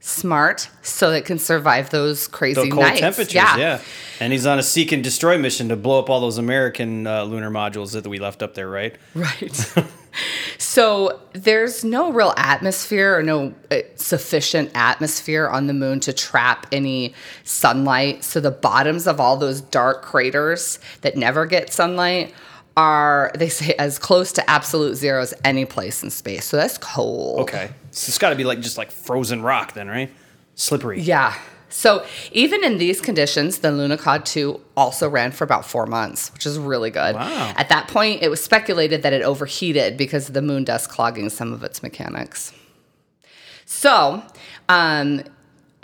smart, 0.05 0.69
so 0.83 1.13
it 1.13 1.25
can 1.25 1.39
survive 1.39 1.91
those 1.91 2.27
crazy 2.29 2.61
The 2.61 2.71
cold 2.71 2.83
nights. 2.87 3.01
temperatures, 3.01 3.35
yeah. 3.35 3.81
And 4.19 4.33
he's 4.33 4.47
on 4.47 4.59
a 4.59 4.63
seek 4.63 4.91
and 4.93 5.03
destroy 5.03 5.39
mission 5.39 5.69
to 5.69 5.77
blow 5.77 5.99
up 6.01 6.11
all 6.11 6.21
those 6.21 6.39
American 6.39 7.07
uh, 7.07 7.23
lunar 7.23 7.51
modules 7.51 7.93
that 7.93 8.07
we 8.07 8.19
left 8.19 8.43
up 8.43 8.55
there, 8.55 8.69
right? 8.69 8.97
Right. 9.15 9.85
so 10.59 11.21
there's 11.33 11.85
no 11.85 12.13
real 12.13 12.35
atmosphere 12.37 13.17
or 13.17 13.23
no 13.23 13.55
uh, 13.71 13.79
sufficient 13.97 14.71
atmosphere 14.75 15.49
on 15.49 15.69
the 15.69 15.73
moon 15.75 16.01
to 16.01 16.13
trap 16.13 16.67
any 16.73 17.15
sunlight. 17.45 18.25
So 18.25 18.41
the 18.41 18.51
bottoms 18.51 19.07
of 19.07 19.21
all 19.21 19.37
those 19.37 19.61
dark 19.61 20.03
craters 20.03 20.79
that 21.01 21.17
never 21.17 21.47
get 21.47 21.73
sunlight 21.73 22.35
are, 22.77 23.31
they 23.35 23.49
say, 23.49 23.75
as 23.75 23.99
close 23.99 24.33
to 24.33 24.51
absolute 24.51 24.95
zero 24.97 25.21
as 25.23 25.35
any 25.45 25.65
place 25.65 26.03
in 26.03 26.11
space. 26.11 26.47
So 26.47 26.57
that's 26.57 26.79
cold. 26.79 27.41
Okay. 27.41 27.71
So 27.91 28.11
it's 28.11 28.19
got 28.19 28.31
to 28.31 28.37
be 28.37 28.45
like 28.45 28.61
just 28.61 28.79
like 28.79 28.91
frozen 28.91 29.43
rock 29.43 29.75
then, 29.75 29.89
right? 29.89 30.11
Slippery. 30.55 31.01
Yeah. 31.01 31.35
So 31.69 32.05
even 32.33 32.63
in 32.65 32.77
these 32.77 33.01
conditions, 33.01 33.59
the 33.59 33.69
Lunokhod 33.69 34.27
2 34.27 34.61
also 34.77 35.09
ran 35.09 35.33
for 35.33 35.45
about 35.45 35.65
four 35.65 35.87
months, 35.87 36.33
which 36.35 36.45
is 36.45 36.59
really 36.59 36.91
good. 36.91 37.15
Wow. 37.15 37.55
At 37.57 37.71
that 37.71 37.89
point, 37.89 38.23
it 38.23 38.29
was 38.29 38.45
speculated 38.45 39.03
that 39.03 39.15
it 39.15 39.23
overheated 39.23 39.97
because 39.97 40.29
of 40.29 40.35
the 40.35 40.43
moon 40.43 40.65
dust 40.65 40.91
clogging 40.91 41.31
some 41.31 41.53
of 41.53 41.63
its 41.65 41.83
mechanics. 41.83 42.53
So, 43.65 44.23
um, 44.69 45.23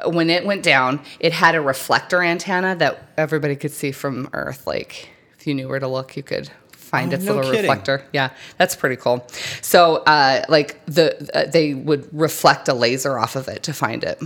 when 0.04 0.28
it 0.28 0.44
went 0.44 0.62
down, 0.62 1.00
it 1.20 1.32
had 1.32 1.54
a 1.54 1.60
reflector 1.60 2.22
antenna 2.22 2.76
that 2.76 3.08
everybody 3.16 3.56
could 3.56 3.72
see 3.72 3.90
from 3.90 4.28
Earth. 4.34 4.66
Like, 4.66 5.08
if 5.38 5.46
you 5.46 5.54
knew 5.54 5.68
where 5.68 5.80
to 5.80 5.88
look, 5.88 6.16
you 6.16 6.22
could 6.22 6.50
find 6.88 7.12
Oh, 7.12 7.16
its 7.16 7.24
no 7.24 7.34
little 7.36 7.50
kidding. 7.50 7.70
reflector. 7.70 8.04
Yeah, 8.12 8.30
that's 8.56 8.74
pretty 8.74 8.96
cool. 8.96 9.26
So, 9.62 9.96
uh, 9.98 10.44
like 10.48 10.84
the 10.86 11.30
uh, 11.34 11.50
they 11.50 11.74
would 11.74 12.08
reflect 12.12 12.68
a 12.68 12.74
laser 12.74 13.18
off 13.18 13.36
of 13.36 13.48
it 13.48 13.62
to 13.64 13.72
find 13.72 14.02
it. 14.04 14.20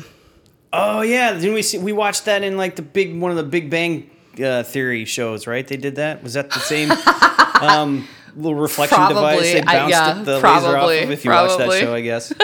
Oh 0.73 1.03
yeah, 1.03 1.33
didn't 1.35 1.55
we 1.55 1.63
see? 1.63 1.79
We 1.79 1.93
watched 1.93 2.25
that 2.25 2.43
in 2.43 2.57
like 2.57 2.77
the 2.77 2.83
big 2.83 3.19
one 3.21 3.31
of 3.31 3.37
the 3.37 3.43
Big 3.43 3.69
Bang 3.69 4.09
uh, 4.43 4.63
Theory 4.63 5.05
shows, 5.05 5.47
right? 5.47 5.67
They 5.67 5.77
did 5.77 5.97
that. 5.97 6.23
Was 6.23 6.33
that 6.35 6.51
the 6.51 6.61
same 6.61 6.91
um, 7.61 8.09
little 8.35 8.59
reflection 8.59 8.99
device 9.09 9.15
Probably, 9.15 9.53
they 9.53 9.61
I- 9.61 9.65
bounced 9.75 9.91
yeah, 9.91 10.23
the 10.23 10.35
laser 10.37 10.77
off 10.79 10.91
of? 10.91 11.11
If 11.11 11.25
you 11.25 11.31
watched 11.31 11.59
that 11.59 11.73
show, 11.81 11.95
I 11.95 12.01
guess. 12.01 12.33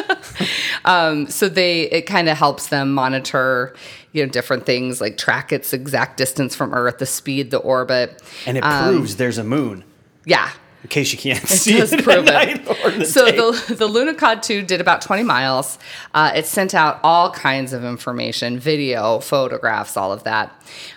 um, 0.85 1.26
so 1.28 1.48
they 1.48 1.83
it 1.83 2.02
kind 2.02 2.28
of 2.28 2.37
helps 2.37 2.68
them 2.68 2.92
monitor 2.92 3.74
you 4.12 4.24
know 4.24 4.31
different 4.31 4.64
things 4.66 5.00
like 5.00 5.16
track 5.16 5.52
its 5.52 5.72
exact 5.72 6.16
distance 6.18 6.54
from 6.54 6.74
Earth, 6.74 6.98
the 6.98 7.07
speed, 7.07 7.50
the 7.50 7.59
orbit. 7.59 8.22
And 8.46 8.57
it 8.59 8.64
Um, 8.64 8.94
proves 8.96 9.16
there's 9.16 9.38
a 9.38 9.44
moon. 9.44 9.85
Yeah, 10.29 10.51
In 10.83 10.88
case 10.91 11.12
you 11.12 11.19
can't 11.19 11.47
see 11.49 11.79
does 11.79 11.93
it 11.93 12.03
prove 12.05 12.27
it. 12.29 12.69
or 12.85 12.91
in 12.91 12.99
the 13.01 13.05
So 13.07 13.25
day. 13.27 13.37
the 13.37 13.75
the 13.75 13.88
Lunokhod 13.88 14.43
2 14.43 14.62
did 14.62 14.81
about 14.81 15.01
20 15.03 15.23
miles. 15.23 15.79
Uh, 16.12 16.33
it 16.35 16.45
sent 16.47 16.75
out 16.75 17.01
all 17.03 17.31
kinds 17.31 17.73
of 17.73 17.85
information, 17.85 18.59
video, 18.59 19.21
photographs, 19.21 19.97
all 19.97 20.12
of 20.12 20.25
that. 20.25 20.53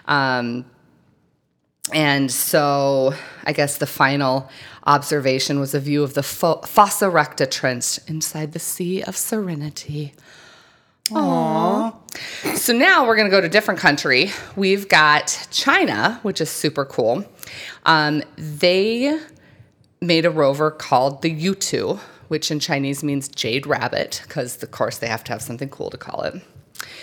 Um, 0.05 0.65
and 1.93 2.29
so 2.31 3.13
I 3.45 3.53
guess 3.53 3.77
the 3.77 3.87
final 3.87 4.49
observation 4.85 5.59
was 5.59 5.73
a 5.73 5.79
view 5.79 6.03
of 6.03 6.13
the 6.13 6.23
Fo- 6.23 6.61
Fossa 6.61 7.09
Recta 7.09 7.45
Trench 7.45 7.99
inside 8.07 8.51
the 8.53 8.59
Sea 8.59 9.01
of 9.03 9.15
Serenity. 9.15 10.13
Aww. 11.09 11.93
So 12.55 12.73
now 12.73 13.05
we're 13.05 13.15
going 13.15 13.27
to 13.27 13.31
go 13.31 13.41
to 13.41 13.47
a 13.47 13.49
different 13.49 13.79
country. 13.79 14.31
We've 14.55 14.87
got 14.87 15.47
China, 15.51 16.19
which 16.23 16.39
is 16.39 16.49
super 16.49 16.85
cool. 16.85 17.25
Um, 17.85 18.23
they 18.37 19.19
made 20.01 20.25
a 20.25 20.31
rover 20.31 20.71
called 20.71 21.21
the 21.21 21.29
Yutu, 21.33 21.99
which 22.27 22.49
in 22.51 22.59
Chinese 22.59 23.03
means 23.03 23.27
jade 23.27 23.67
rabbit, 23.67 24.21
because 24.27 24.61
of 24.63 24.71
course 24.71 24.97
they 24.97 25.07
have 25.07 25.23
to 25.25 25.31
have 25.31 25.41
something 25.41 25.69
cool 25.69 25.89
to 25.89 25.97
call 25.97 26.21
it. 26.23 26.41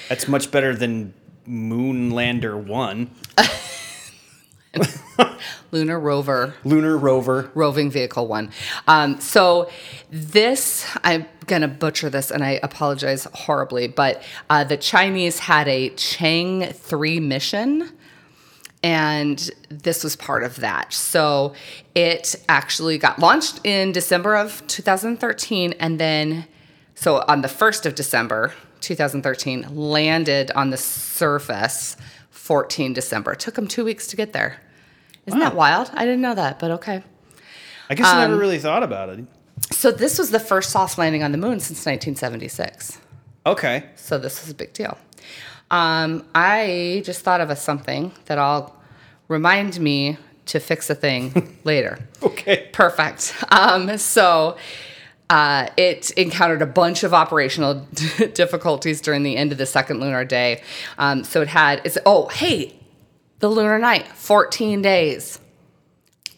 That's 0.08 0.26
much 0.26 0.50
better 0.50 0.74
than 0.74 1.14
Moonlander 1.46 2.64
1. 2.66 3.10
Lunar 5.70 5.98
rover 5.98 6.54
Lunar 6.64 6.96
rover. 6.96 7.50
roving 7.54 7.90
vehicle 7.90 8.26
one. 8.26 8.50
Um, 8.86 9.20
so 9.20 9.70
this, 10.10 10.86
I'm 11.04 11.26
gonna 11.46 11.68
butcher 11.68 12.10
this, 12.10 12.30
and 12.30 12.44
I 12.44 12.60
apologize 12.62 13.26
horribly, 13.34 13.88
but 13.88 14.22
uh, 14.48 14.64
the 14.64 14.76
Chinese 14.76 15.40
had 15.40 15.68
a 15.68 15.90
Chang 15.90 16.66
three 16.72 17.20
mission. 17.20 17.90
And 18.82 19.50
this 19.70 20.04
was 20.04 20.14
part 20.14 20.44
of 20.44 20.56
that. 20.56 20.92
So 20.92 21.54
it 21.94 22.36
actually 22.48 22.96
got 22.98 23.18
launched 23.18 23.60
in 23.64 23.92
December 23.92 24.36
of 24.36 24.64
2013. 24.68 25.74
And 25.80 25.98
then, 25.98 26.46
so 26.94 27.24
on 27.26 27.40
the 27.42 27.48
1st 27.48 27.86
of 27.86 27.94
December 27.94 28.52
2013, 28.80 29.66
landed 29.74 30.50
on 30.52 30.70
the 30.70 30.76
surface 30.76 31.96
14 32.30 32.92
December. 32.92 33.32
It 33.32 33.40
took 33.40 33.54
them 33.54 33.66
two 33.66 33.84
weeks 33.84 34.06
to 34.08 34.16
get 34.16 34.32
there. 34.32 34.60
Isn't 35.26 35.40
that 35.40 35.54
wild? 35.54 35.90
I 35.92 36.04
didn't 36.04 36.22
know 36.22 36.34
that, 36.34 36.58
but 36.58 36.70
okay. 36.70 37.02
I 37.90 37.94
guess 37.94 38.06
I 38.06 38.24
Um, 38.24 38.30
never 38.30 38.40
really 38.40 38.58
thought 38.58 38.82
about 38.82 39.10
it. 39.10 39.24
So 39.72 39.90
this 39.90 40.18
was 40.18 40.30
the 40.30 40.40
first 40.40 40.70
soft 40.70 40.96
landing 40.96 41.22
on 41.22 41.32
the 41.32 41.38
moon 41.38 41.60
since 41.60 41.84
1976. 41.84 42.98
Okay. 43.44 43.84
So 43.96 44.16
this 44.18 44.42
is 44.42 44.50
a 44.50 44.54
big 44.54 44.72
deal. 44.72 44.96
Um, 45.70 46.24
I 46.34 47.02
just 47.04 47.22
thought 47.22 47.40
of 47.40 47.50
a 47.50 47.56
something 47.56 48.12
that 48.26 48.38
I'll 48.38 48.74
remind 49.28 49.78
me 49.80 50.16
to 50.46 50.60
fix 50.60 50.88
a 50.90 50.94
thing 50.94 51.58
later. 51.64 51.98
Okay. 52.22 52.68
Perfect. 52.72 53.34
Um, 53.50 53.98
so 53.98 54.56
uh, 55.30 55.68
it 55.76 56.10
encountered 56.12 56.62
a 56.62 56.66
bunch 56.66 57.02
of 57.04 57.12
operational 57.12 57.74
difficulties 58.34 59.00
during 59.00 59.22
the 59.22 59.36
end 59.36 59.52
of 59.52 59.58
the 59.58 59.66
second 59.66 60.00
lunar 60.00 60.24
day. 60.24 60.62
Um, 60.96 61.22
so 61.24 61.42
it 61.42 61.48
had 61.48 61.82
it's 61.84 61.98
oh 62.06 62.28
hey, 62.28 62.74
the 63.40 63.48
lunar 63.48 63.78
night, 63.78 64.08
14 64.08 64.82
days. 64.82 65.38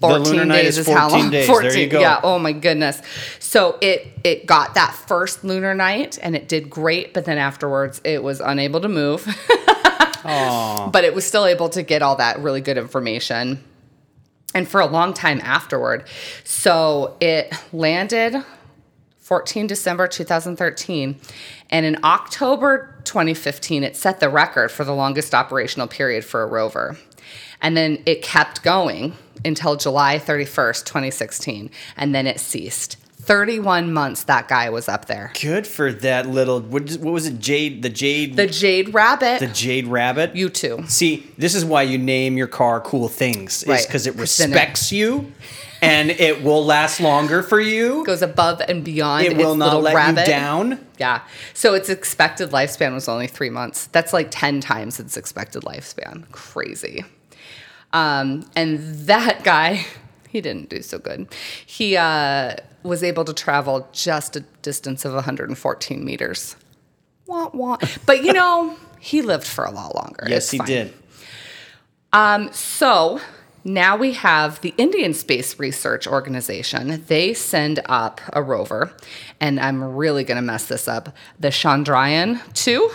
The 0.01 0.09
14 0.09 0.33
lunar 0.33 0.45
night 0.47 0.63
days 0.63 0.79
is 0.79 0.89
is 0.89 0.95
how 0.95 1.11
long? 1.11 1.31
days. 1.31 1.47
There 1.47 1.79
you 1.79 1.87
go. 1.87 2.01
Yeah. 2.01 2.21
Oh 2.23 2.39
my 2.39 2.53
goodness. 2.53 3.03
So 3.39 3.77
it 3.81 4.09
it 4.25 4.47
got 4.47 4.75
that 4.75 4.95
first 4.95 5.45
lunar 5.45 5.75
night 5.75 6.19
and 6.23 6.35
it 6.35 6.49
did 6.49 6.71
great, 6.71 7.13
but 7.13 7.27
then 7.27 7.37
afterwards 7.39 8.01
it 8.03 8.23
was 8.23 8.41
unable 8.41 8.81
to 8.81 8.89
move. 8.89 9.27
But 10.93 11.05
it 11.05 11.15
was 11.15 11.27
still 11.27 11.47
able 11.47 11.69
to 11.71 11.83
get 11.83 12.03
all 12.03 12.17
that 12.17 12.39
really 12.41 12.61
good 12.61 12.79
information. 12.79 13.63
And 14.55 14.69
for 14.69 14.81
a 14.81 14.87
long 14.87 15.15
time 15.15 15.41
afterward. 15.43 16.07
So 16.45 17.17
it 17.21 17.55
landed 17.73 18.37
14 19.19 19.67
December 19.67 20.09
2013. 20.09 21.21
And 21.71 21.87
in 21.87 21.99
October 22.03 22.97
2015, 23.05 23.85
it 23.85 23.97
set 23.97 24.19
the 24.19 24.29
record 24.29 24.73
for 24.73 24.85
the 24.85 24.93
longest 24.93 25.35
operational 25.35 25.87
period 25.87 26.25
for 26.25 26.43
a 26.43 26.47
rover. 26.47 26.99
And 27.63 27.77
then 27.77 28.03
it 28.07 28.23
kept 28.23 28.63
going 28.63 29.15
until 29.45 29.77
July 29.77 30.19
31st, 30.19 30.85
2016. 30.85 31.71
And 31.97 32.15
then 32.15 32.27
it 32.27 32.41
ceased. 32.41 32.97
31 33.21 33.93
months 33.93 34.25
that 34.25 34.49
guy 34.49 34.71
was 34.71 34.89
up 34.89 35.05
there. 35.05 35.31
Good 35.41 35.67
for 35.67 35.93
that 35.93 36.27
little. 36.27 36.61
What, 36.61 36.91
what 36.93 37.13
was 37.13 37.27
it? 37.27 37.39
Jade. 37.39 37.83
The 37.83 37.91
Jade. 37.91 38.35
The 38.35 38.47
Jade 38.47 38.95
Rabbit, 38.95 39.41
the 39.41 39.47
Jade 39.47 39.87
Rabbit. 39.87 40.33
Yutu. 40.33 40.89
See, 40.89 41.31
this 41.37 41.55
is 41.55 41.65
why 41.65 41.83
you 41.83 41.99
name 41.99 42.39
your 42.39 42.47
car 42.47 42.81
cool 42.81 43.09
things. 43.09 43.63
Is 43.63 43.69
Right. 43.69 43.87
because 43.87 44.07
it 44.07 44.15
respects 44.17 44.91
you, 44.91 45.33
and 45.83 46.11
it 46.11 46.43
will 46.43 46.65
last 46.65 46.99
longer 46.99 47.43
for 47.43 47.61
you. 47.61 48.05
Goes 48.07 48.23
above 48.23 48.63
and 48.63 48.83
beyond. 48.83 49.27
It 49.27 49.37
will 49.37 49.55
not 49.55 49.83
let 49.83 49.95
rabbit. 49.95 50.21
you 50.23 50.27
down. 50.27 50.87
Yeah. 50.99 51.21
So 51.53 51.75
its 51.75 51.91
expected 51.91 52.51
lifespan 52.53 52.95
was 52.95 53.07
only 53.07 53.27
three 53.27 53.51
months. 53.51 53.87
That's 53.89 54.15
like 54.15 54.29
10 54.31 54.61
times 54.63 54.99
its 54.99 55.19
expected 55.19 55.63
lifespan. 55.63 56.29
Crazy. 56.33 57.05
Um, 57.93 58.49
and 58.55 58.79
that 59.07 59.43
guy, 59.45 59.85
he 60.29 60.41
didn't 60.41 60.69
do 60.69 60.83
so 60.83 60.99
good. 60.99 61.27
He 61.67 61.97
uh, 61.97 62.55
was 62.83 63.03
able 63.03 63.25
to 63.25 63.33
travel 63.35 63.89
just 63.93 64.37
a 64.37 64.41
distance 64.63 65.05
of 65.05 65.13
114 65.15 66.05
meters. 66.05 66.57
Wah, 67.27 67.51
wah. 67.53 67.77
But 68.07 68.25
you 68.25 68.33
know, 68.33 68.77
he 69.01 69.23
lived 69.23 69.47
for 69.47 69.65
a 69.65 69.71
lot 69.71 69.95
longer. 69.95 70.27
Yes, 70.29 70.45
It's 70.45 70.51
he 70.53 70.59
fine. 70.59 70.67
did. 70.67 70.95
Um, 72.13 72.53
so 72.53 73.21
now 73.63 73.97
we 73.97 74.13
have 74.15 74.61
the 74.63 74.75
Indian 74.79 75.15
Space 75.15 75.59
Research 75.59 76.07
Organization. 76.09 77.05
They 77.07 77.35
send 77.35 77.81
up 77.87 78.21
a 78.33 78.43
rover, 78.43 78.93
and 79.41 79.61
I'm 79.61 79.83
really 79.97 80.25
going 80.25 80.37
to 80.37 80.43
mess 80.43 80.67
this 80.67 80.89
up 80.89 81.15
the 81.39 81.49
Chandrayaan 81.49 82.41
2, 82.55 82.91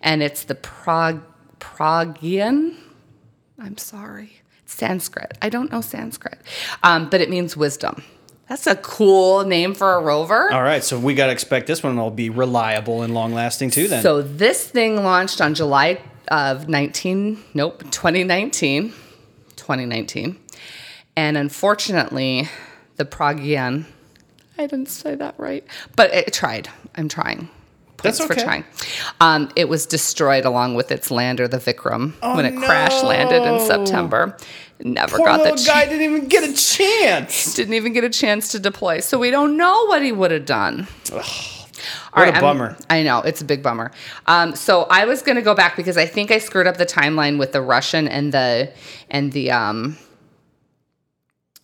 and 0.00 0.22
it's 0.22 0.44
the 0.44 0.54
Prag- 0.54 1.20
Pragyan. 1.58 2.76
I'm 3.60 3.76
sorry. 3.76 4.40
Sanskrit. 4.66 5.36
I 5.42 5.48
don't 5.48 5.70
know 5.70 5.80
Sanskrit, 5.80 6.38
um, 6.82 7.10
but 7.10 7.20
it 7.20 7.28
means 7.28 7.56
wisdom. 7.56 8.02
That's 8.48 8.66
a 8.66 8.76
cool 8.76 9.44
name 9.44 9.74
for 9.74 9.94
a 9.94 10.00
rover. 10.00 10.52
All 10.52 10.62
right, 10.62 10.82
so 10.82 10.98
we 10.98 11.14
got 11.14 11.26
to 11.26 11.32
expect 11.32 11.66
this 11.66 11.82
one 11.82 11.96
will 11.96 12.10
be 12.10 12.30
reliable 12.30 13.02
and 13.02 13.14
long 13.14 13.32
lasting 13.32 13.70
too. 13.70 13.86
Then. 13.86 14.02
So 14.02 14.22
this 14.22 14.68
thing 14.68 15.04
launched 15.04 15.40
on 15.40 15.54
July 15.54 16.00
of 16.28 16.68
19, 16.68 17.38
nope, 17.54 17.82
2019, 17.90 18.90
2019. 19.56 20.38
And 21.16 21.36
unfortunately, 21.36 22.48
the 22.96 23.04
Pragyan, 23.04 23.84
I 24.58 24.66
didn't 24.66 24.88
say 24.88 25.14
that 25.14 25.34
right, 25.38 25.64
but 25.94 26.12
it 26.12 26.32
tried. 26.32 26.68
I'm 26.96 27.08
trying. 27.08 27.48
That's 28.02 28.18
Points 28.18 28.32
okay. 28.32 28.40
for 28.40 28.44
trying. 28.46 28.64
Um, 29.20 29.50
it 29.56 29.68
was 29.68 29.86
destroyed 29.86 30.44
along 30.44 30.74
with 30.74 30.90
its 30.90 31.10
lander, 31.10 31.46
the 31.48 31.58
Vikram, 31.58 32.12
when 32.36 32.44
it 32.46 32.54
Oh, 32.56 32.60
crash 32.60 33.02
landed 33.02 33.42
in. 33.42 33.60
September. 33.66 34.36
Never 34.82 35.18
Poor 35.18 35.26
got 35.26 35.36
the 35.38 35.42
little 35.42 35.56
chance 35.58 35.66
guy 35.66 35.84
didn't 35.86 36.02
even 36.02 36.28
get 36.28 36.42
a 36.48 36.54
chance. 36.54 37.54
didn't 37.56 37.74
even 37.74 37.92
get 37.92 38.02
a 38.04 38.08
chance 38.08 38.52
to 38.52 38.58
deploy. 38.58 39.00
So 39.00 39.18
we 39.18 39.30
don't 39.30 39.56
know 39.58 39.86
what 39.86 40.02
he 40.02 40.10
would 40.12 40.30
have 40.30 40.46
done. 40.46 40.86
All 41.12 41.20
What 42.12 42.28
a 42.28 42.32
I'm- 42.32 42.40
bummer. 42.40 42.76
I 42.88 43.02
know 43.02 43.20
it's 43.20 43.40
a 43.42 43.44
big 43.44 43.62
bummer. 43.62 43.90
Um, 44.26 44.54
so 44.56 44.84
I 44.84 45.04
was 45.04 45.20
going 45.22 45.36
to 45.36 45.42
go 45.42 45.54
back 45.54 45.76
because 45.76 45.96
I 45.98 46.06
think 46.06 46.30
I 46.30 46.38
screwed 46.38 46.66
up 46.66 46.76
the 46.78 46.86
timeline 46.86 47.38
with 47.38 47.52
the 47.52 47.60
Russian 47.60 48.08
and 48.08 48.32
the 48.32 48.72
and 49.10 49.32
the. 49.32 49.50
Um, 49.50 49.98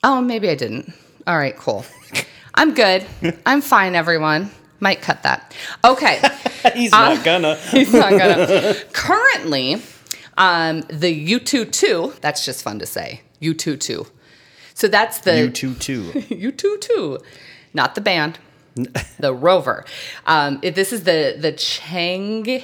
oh, 0.04 0.20
maybe 0.20 0.48
I 0.50 0.54
didn't. 0.54 0.92
All 1.26 1.36
right, 1.38 1.56
cool. 1.56 1.84
I'm 2.54 2.74
good. 2.74 3.04
I'm 3.44 3.60
fine. 3.60 3.94
Everyone 3.94 4.50
might 4.80 5.00
cut 5.02 5.22
that. 5.22 5.54
Okay. 5.84 6.20
He's 6.74 6.92
Uh, 6.92 7.14
not 7.14 7.24
gonna. 7.24 7.54
He's 7.70 7.92
not 7.92 8.10
gonna. 8.10 8.74
Currently, 8.92 9.82
um, 10.36 10.80
the 10.88 11.12
Yutu-2, 11.28 12.20
that's 12.20 12.44
just 12.44 12.62
fun 12.62 12.78
to 12.80 12.86
say. 12.86 13.22
Yutu-2. 13.40 14.06
So 14.74 14.88
that's 14.88 15.18
the 15.20 15.38
You 15.38 15.50
two 15.50 15.74
too. 15.74 16.02
Yutu-2, 16.14 17.22
not 17.74 17.94
the 17.94 18.00
band, 18.02 18.38
the 19.18 19.32
rover. 19.32 19.84
Um, 20.26 20.58
it- 20.62 20.74
this 20.74 20.92
is 20.92 21.04
the 21.04 21.36
the 21.38 21.52
Chang 21.52 22.62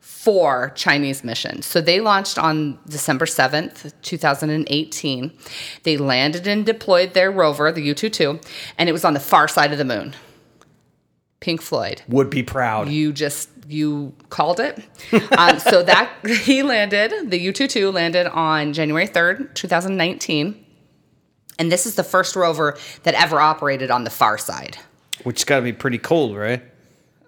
4 0.00 0.72
Chinese 0.76 1.24
mission. 1.24 1.62
So 1.62 1.80
they 1.80 2.00
launched 2.00 2.38
on 2.38 2.78
December 2.88 3.24
7th, 3.26 3.92
2018. 4.02 5.32
They 5.82 5.96
landed 5.96 6.46
and 6.46 6.64
deployed 6.66 7.14
their 7.14 7.30
rover, 7.30 7.70
the 7.72 7.86
Yutu-2, 7.88 8.40
and 8.78 8.88
it 8.88 8.92
was 8.92 9.04
on 9.04 9.14
the 9.14 9.20
far 9.20 9.48
side 9.48 9.72
of 9.72 9.78
the 9.78 9.84
moon. 9.84 10.14
Pink 11.40 11.60
Floyd 11.62 12.02
Would 12.08 12.30
be 12.30 12.42
proud. 12.42 12.88
you 12.88 13.12
just 13.12 13.48
you 13.68 14.14
called 14.30 14.60
it 14.60 14.78
um, 15.38 15.58
so 15.58 15.82
that 15.82 16.10
he 16.44 16.62
landed 16.62 17.30
the 17.30 17.38
Yutu-2 17.46 17.92
landed 17.92 18.26
on 18.26 18.72
january 18.72 19.06
3rd 19.06 19.52
2019 19.54 20.64
and 21.58 21.70
this 21.72 21.84
is 21.86 21.94
the 21.96 22.04
first 22.04 22.34
rover 22.36 22.78
that 23.02 23.14
ever 23.14 23.40
operated 23.40 23.90
on 23.90 24.04
the 24.04 24.10
far 24.10 24.38
side 24.38 24.78
Which 25.24 25.44
got 25.46 25.56
to 25.56 25.62
be 25.62 25.72
pretty 25.72 25.98
cold, 25.98 26.36
right? 26.36 26.62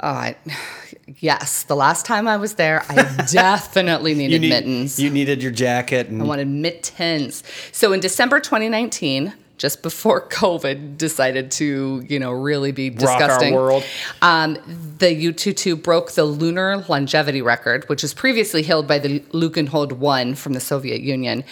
I, 0.02 0.36
yes. 1.18 1.64
The 1.64 1.74
last 1.76 2.06
time 2.06 2.26
I 2.28 2.36
was 2.38 2.54
there, 2.54 2.84
I 2.88 3.26
definitely 3.32 4.14
needed 4.14 4.32
You, 4.34 4.38
need- 4.38 4.48
mittens. 4.50 4.98
you 5.00 5.10
needed 5.10 5.42
your 5.42 5.52
jacket. 5.52 6.06
And 6.08 6.22
I 6.22 6.24
wanted 6.24 6.48
mittens. 6.48 7.42
So 7.72 7.92
in 7.92 8.00
December 8.00 8.38
2019, 8.40 9.34
just 9.60 9.82
before 9.82 10.26
COVID 10.28 10.96
decided 10.96 11.50
to, 11.52 12.02
you 12.08 12.18
know, 12.18 12.32
really 12.32 12.72
be 12.72 12.88
Rock 12.90 13.02
our 13.02 13.18
disgusting. 13.18 13.54
world. 13.54 13.84
Um, 14.22 14.54
the 14.98 15.14
Yutu-2 15.14 15.80
broke 15.80 16.12
the 16.12 16.24
lunar 16.24 16.78
longevity 16.88 17.42
record, 17.42 17.86
which 17.88 18.02
was 18.02 18.14
previously 18.14 18.62
held 18.62 18.88
by 18.88 18.98
the 18.98 19.20
Lukenhold 19.20 19.92
1 19.92 20.34
from 20.34 20.54
the 20.54 20.60
Soviet 20.60 21.02
Union. 21.02 21.44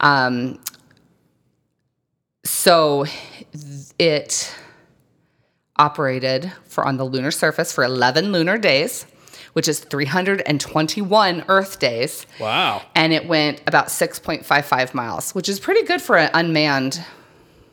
Um, 0.00 0.60
so 2.44 3.04
it 3.98 4.54
operated 5.76 6.52
for 6.64 6.86
on 6.86 6.98
the 6.98 7.04
lunar 7.04 7.32
surface 7.32 7.72
for 7.72 7.82
11 7.82 8.30
lunar 8.30 8.58
days, 8.58 9.06
which 9.54 9.66
is 9.66 9.80
321 9.80 11.44
Earth 11.48 11.80
days 11.80 12.26
wow. 12.38 12.80
and 12.94 13.12
it 13.12 13.26
went 13.26 13.60
about 13.66 13.88
6.55 13.88 14.94
miles, 14.94 15.34
which 15.34 15.48
is 15.48 15.58
pretty 15.58 15.82
good 15.82 16.00
for 16.00 16.16
an 16.16 16.30
unmanned. 16.32 17.04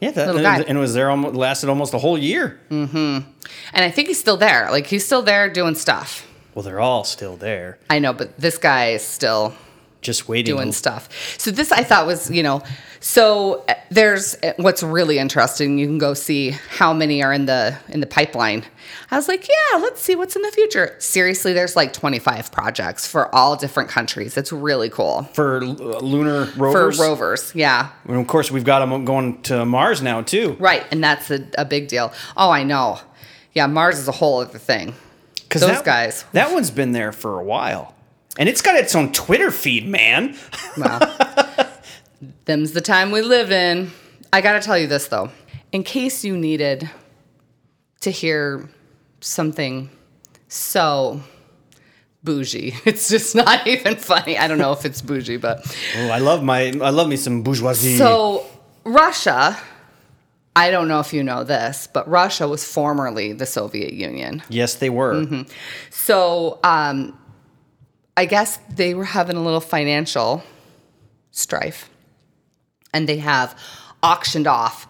Yeah, 0.03 0.11
that, 0.11 0.27
Little 0.27 0.45
and, 0.45 0.63
guy. 0.63 0.69
and 0.69 0.77
it 0.77 0.81
was 0.81 0.93
there 0.93 1.09
almost 1.09 1.35
lasted 1.35 1.69
almost 1.69 1.93
a 1.93 1.97
whole 1.97 2.17
year. 2.17 2.59
Mm-hmm. 2.69 2.97
And 2.97 3.85
I 3.85 3.89
think 3.89 4.07
he's 4.07 4.19
still 4.19 4.37
there. 4.37 4.69
Like 4.69 4.87
he's 4.87 5.05
still 5.05 5.21
there 5.21 5.49
doing 5.49 5.75
stuff. 5.75 6.27
Well, 6.53 6.63
they're 6.63 6.79
all 6.79 7.03
still 7.03 7.35
there, 7.35 7.79
I 7.89 7.97
know, 7.99 8.13
but 8.13 8.37
this 8.37 8.57
guy 8.59 8.89
is 8.89 9.01
still 9.01 9.55
just 10.01 10.27
waiting. 10.27 10.55
doing 10.55 10.71
stuff. 10.71 11.09
So 11.39 11.49
this 11.49 11.71
I 11.71 11.83
thought 11.83 12.05
was, 12.05 12.29
you 12.29 12.43
know, 12.43 12.61
so 13.05 13.65
uh, 13.67 13.73
there's 13.91 14.35
uh, 14.43 14.53
what's 14.55 14.81
really 14.81 15.19
interesting. 15.19 15.77
You 15.77 15.85
can 15.87 15.97
go 15.97 16.13
see 16.13 16.51
how 16.51 16.93
many 16.93 17.21
are 17.21 17.33
in 17.33 17.45
the 17.45 17.77
in 17.89 17.99
the 17.99 18.07
pipeline. 18.07 18.63
I 19.11 19.17
was 19.17 19.27
like, 19.27 19.45
yeah, 19.47 19.77
let's 19.79 20.01
see 20.01 20.15
what's 20.15 20.37
in 20.37 20.41
the 20.41 20.51
future. 20.51 20.95
Seriously, 20.99 21.51
there's 21.51 21.75
like 21.75 21.91
25 21.91 22.51
projects 22.51 23.05
for 23.05 23.33
all 23.35 23.57
different 23.57 23.89
countries. 23.89 24.37
It's 24.37 24.53
really 24.53 24.89
cool 24.89 25.23
for 25.33 25.57
uh, 25.57 25.65
lunar 25.99 26.45
for 26.45 26.59
rovers. 26.63 26.99
rovers. 26.99 27.51
Yeah. 27.53 27.89
and 28.07 28.17
of 28.17 28.27
course, 28.27 28.49
we've 28.49 28.63
got 28.63 28.79
them 28.79 29.03
going 29.03 29.41
to 29.43 29.65
Mars 29.65 30.01
now 30.01 30.21
too. 30.21 30.55
Right, 30.59 30.85
and 30.89 31.03
that's 31.03 31.29
a, 31.29 31.45
a 31.57 31.65
big 31.65 31.89
deal. 31.89 32.13
Oh, 32.37 32.49
I 32.49 32.63
know. 32.63 32.99
Yeah, 33.51 33.67
Mars 33.67 33.99
is 33.99 34.07
a 34.07 34.13
whole 34.13 34.39
other 34.39 34.57
thing. 34.57 34.95
'Cause 35.49 35.61
Those 35.61 35.71
that, 35.71 35.85
guys. 35.85 36.25
That 36.31 36.51
one's 36.53 36.71
been 36.71 36.93
there 36.93 37.11
for 37.11 37.39
a 37.39 37.43
while, 37.43 37.93
and 38.39 38.49
it's 38.49 38.63
got 38.63 38.75
its 38.75 38.95
own 38.95 39.11
Twitter 39.11 39.51
feed, 39.51 39.85
man. 39.87 40.35
Well, 40.77 40.99
them's 42.45 42.71
the 42.73 42.81
time 42.81 43.11
we 43.11 43.21
live 43.21 43.51
in. 43.51 43.91
I 44.31 44.41
gotta 44.41 44.59
tell 44.59 44.77
you 44.77 44.87
this 44.87 45.07
though, 45.07 45.29
in 45.71 45.83
case 45.83 46.23
you 46.23 46.37
needed 46.37 46.89
to 48.01 48.11
hear 48.11 48.69
something 49.21 49.89
so 50.47 51.21
bougie, 52.23 52.73
it's 52.85 53.09
just 53.09 53.35
not 53.35 53.65
even 53.73 53.95
funny. 53.95 54.37
I 54.37 54.47
don't 54.47 54.57
know 54.57 54.71
if 54.71 54.85
it's 54.85 55.01
bougie, 55.01 55.37
but 55.37 55.59
Oh, 55.97 56.09
I 56.09 56.19
love 56.19 56.43
my, 56.43 56.67
I 56.81 56.89
love 56.89 57.07
me 57.07 57.15
some 57.17 57.43
bourgeoisie. 57.43 57.97
so 57.97 58.45
Russia. 58.83 59.57
I 60.55 60.69
don't 60.69 60.87
know 60.87 60.99
if 60.99 61.13
you 61.13 61.23
know 61.23 61.43
this, 61.43 61.87
but 61.91 62.07
Russia 62.07 62.47
was 62.47 62.63
formerly 62.63 63.33
the 63.33 63.45
Soviet 63.47 63.93
Union. 63.93 64.43
yes, 64.49 64.75
they 64.75 64.89
were. 64.91 65.15
Mm-hmm. 65.15 65.49
So 65.89 66.59
um, 66.63 67.17
I 68.15 68.25
guess 68.25 68.59
they 68.69 68.93
were 68.93 69.03
having 69.05 69.35
a 69.35 69.41
little 69.43 69.59
financial 69.59 70.43
strife, 71.31 71.89
and 72.93 73.07
they 73.07 73.17
have 73.17 73.57
auctioned 74.01 74.47
off, 74.47 74.87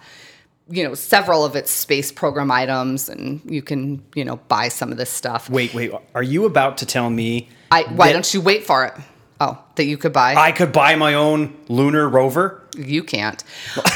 you 0.70 0.84
know, 0.84 0.94
several 0.94 1.46
of 1.46 1.56
its 1.56 1.72
space 1.72 2.12
program 2.12 2.52
items, 2.52 3.10
and 3.10 3.42
you 3.46 3.62
can, 3.62 4.04
you 4.16 4.26
know, 4.26 4.38
buy 4.48 4.68
some 4.68 4.92
of 4.92 4.98
this 4.98 5.10
stuff. 5.10 5.50
Wait, 5.50 5.74
wait. 5.74 5.92
Are 6.16 6.24
you 6.24 6.46
about 6.46 6.78
to 6.80 6.86
tell 6.86 7.10
me 7.10 7.50
I, 7.72 7.84
why 7.84 8.08
that 8.08 8.14
don't 8.14 8.34
you 8.34 8.42
wait 8.42 8.66
for 8.66 8.86
it? 8.86 8.94
Oh, 9.40 9.62
that 9.76 9.86
you 9.86 9.98
could 9.98 10.14
buy. 10.14 10.36
I 10.36 10.52
could 10.52 10.72
buy 10.72 10.96
my 10.96 11.16
own 11.16 11.56
lunar 11.68 12.08
rover? 12.08 12.62
You 12.78 13.04
can't. 13.04 13.44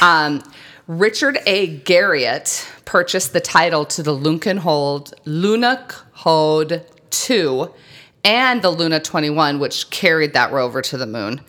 Um, 0.01 0.43
Richard 0.87 1.39
A. 1.45 1.79
Garriott 1.79 2.65
purchased 2.85 3.33
the 3.33 3.41
title 3.41 3.85
to 3.85 4.03
the 4.03 4.13
Lunkenhold 4.13 5.13
Luna 5.25 5.85
Code 6.15 6.85
2 7.09 7.73
and 8.23 8.61
the 8.61 8.69
Luna 8.69 8.99
21, 8.99 9.59
which 9.59 9.89
carried 9.89 10.33
that 10.33 10.51
rover 10.51 10.81
to 10.81 10.97
the 10.97 11.05
moon. 11.05 11.41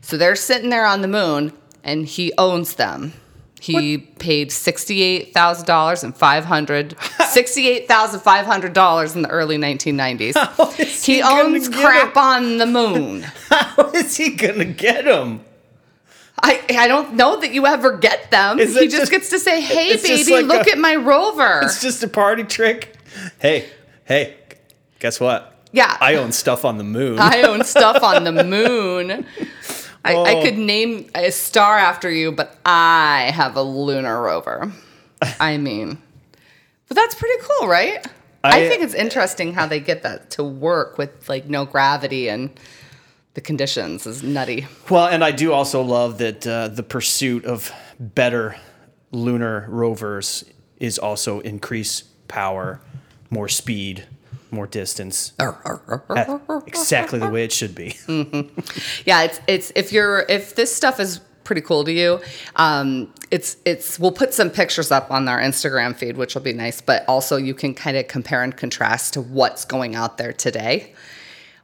So 0.00 0.16
they're 0.16 0.36
sitting 0.36 0.70
there 0.70 0.86
on 0.86 1.02
the 1.02 1.08
moon, 1.08 1.52
and 1.84 2.06
he 2.06 2.32
owns 2.38 2.74
them. 2.74 3.12
He 3.60 3.96
paid 3.96 4.52
sixty-eight 4.52 5.32
thousand 5.32 5.66
dollars 5.66 6.04
and 6.04 6.14
five 6.14 6.44
hundred, 6.44 6.96
sixty-eight 7.30 7.88
thousand 7.88 8.20
five 8.20 8.44
hundred 8.44 8.72
dollars 8.74 9.14
in 9.16 9.22
the 9.22 9.28
early 9.30 9.56
nineteen 9.56 9.96
nineties. 9.96 10.36
is 10.78 11.04
He 11.04 11.14
he 11.16 11.22
owns 11.22 11.68
crap 11.70 12.10
it? 12.10 12.16
on 12.16 12.58
the 12.58 12.66
moon. 12.66 13.22
How 13.48 13.90
is 13.94 14.16
he 14.16 14.30
gonna 14.34 14.66
get 14.66 15.04
them? 15.06 15.40
I, 16.42 16.62
I 16.68 16.88
don't 16.88 17.14
know 17.14 17.40
that 17.40 17.52
you 17.54 17.64
ever 17.64 17.96
get 17.96 18.30
them. 18.30 18.58
Is 18.58 18.74
he 18.76 18.86
just, 18.88 18.96
just- 18.96 19.10
gets 19.10 19.30
to 19.30 19.38
say, 19.38 19.62
"Hey, 19.62 19.96
baby, 19.96 20.30
like 20.32 20.44
look 20.46 20.66
a- 20.66 20.72
at 20.72 20.78
my 20.78 20.96
rover." 20.96 21.60
It's 21.62 21.80
just 21.80 22.02
a 22.02 22.08
party 22.08 22.44
trick. 22.44 22.96
Hey, 23.38 23.70
hey, 24.04 24.36
guess 24.98 25.20
what? 25.20 25.52
Yeah. 25.72 25.96
I 26.00 26.16
own 26.16 26.32
stuff 26.32 26.64
on 26.66 26.76
the 26.76 26.84
moon. 26.84 27.18
I 27.18 27.42
own 27.42 27.64
stuff 27.64 28.02
on 28.02 28.24
the 28.24 28.44
moon. 28.44 29.24
I, 30.04 30.14
I 30.14 30.34
Oh. 30.36 30.42
could 30.42 30.58
name 30.58 31.08
a 31.14 31.30
star 31.30 31.78
after 31.78 32.10
you, 32.10 32.30
but 32.32 32.58
I 32.64 33.30
have 33.34 33.56
a 33.56 33.62
lunar 33.62 34.20
rover. 34.22 34.70
I 35.40 35.56
mean, 35.56 35.98
but 36.88 36.96
that's 36.96 37.14
pretty 37.14 37.42
cool, 37.42 37.68
right? 37.68 38.06
I, 38.42 38.64
I- 38.64 38.68
think 38.68 38.82
it's 38.82 38.94
interesting 38.94 39.54
how 39.54 39.66
they 39.66 39.80
get 39.80 40.02
that 40.02 40.30
to 40.32 40.44
work 40.44 40.98
with 40.98 41.28
like 41.28 41.46
no 41.46 41.64
gravity 41.64 42.28
and 42.28 42.50
the 43.32 43.40
conditions 43.40 44.06
is 44.06 44.22
nutty. 44.22 44.66
Well, 44.90 45.06
and 45.06 45.24
I 45.24 45.30
do 45.32 45.52
also 45.52 45.80
love 45.82 46.18
that 46.18 46.46
uh, 46.46 46.68
the 46.68 46.82
pursuit 46.82 47.44
of 47.46 47.72
better 47.98 48.56
lunar 49.10 49.66
rovers 49.70 50.44
is 50.78 50.98
also 50.98 51.40
increase 51.40 52.02
power, 52.28 52.80
more 53.30 53.48
speed, 53.48 54.04
more 54.50 54.66
distance. 54.66 55.32
Exactly 56.66 57.18
the 57.18 57.28
way 57.28 57.44
it 57.44 57.52
should 57.52 57.74
be. 57.74 57.96
yeah 59.04 59.22
it's 59.22 59.40
it's 59.46 59.72
if 59.74 59.92
you're 59.92 60.20
if 60.28 60.54
this 60.54 60.74
stuff 60.74 61.00
is 61.00 61.20
pretty 61.44 61.60
cool 61.60 61.84
to 61.84 61.92
you 61.92 62.18
um 62.56 63.12
it's 63.30 63.58
it's 63.66 63.98
we'll 63.98 64.10
put 64.10 64.32
some 64.32 64.48
pictures 64.48 64.90
up 64.90 65.10
on 65.10 65.28
our 65.28 65.38
instagram 65.38 65.94
feed 65.94 66.16
which 66.16 66.34
will 66.34 66.40
be 66.40 66.54
nice 66.54 66.80
but 66.80 67.04
also 67.06 67.36
you 67.36 67.52
can 67.52 67.74
kind 67.74 67.98
of 67.98 68.08
compare 68.08 68.42
and 68.42 68.56
contrast 68.56 69.12
to 69.12 69.20
what's 69.20 69.66
going 69.66 69.94
out 69.94 70.16
there 70.16 70.32
today 70.32 70.94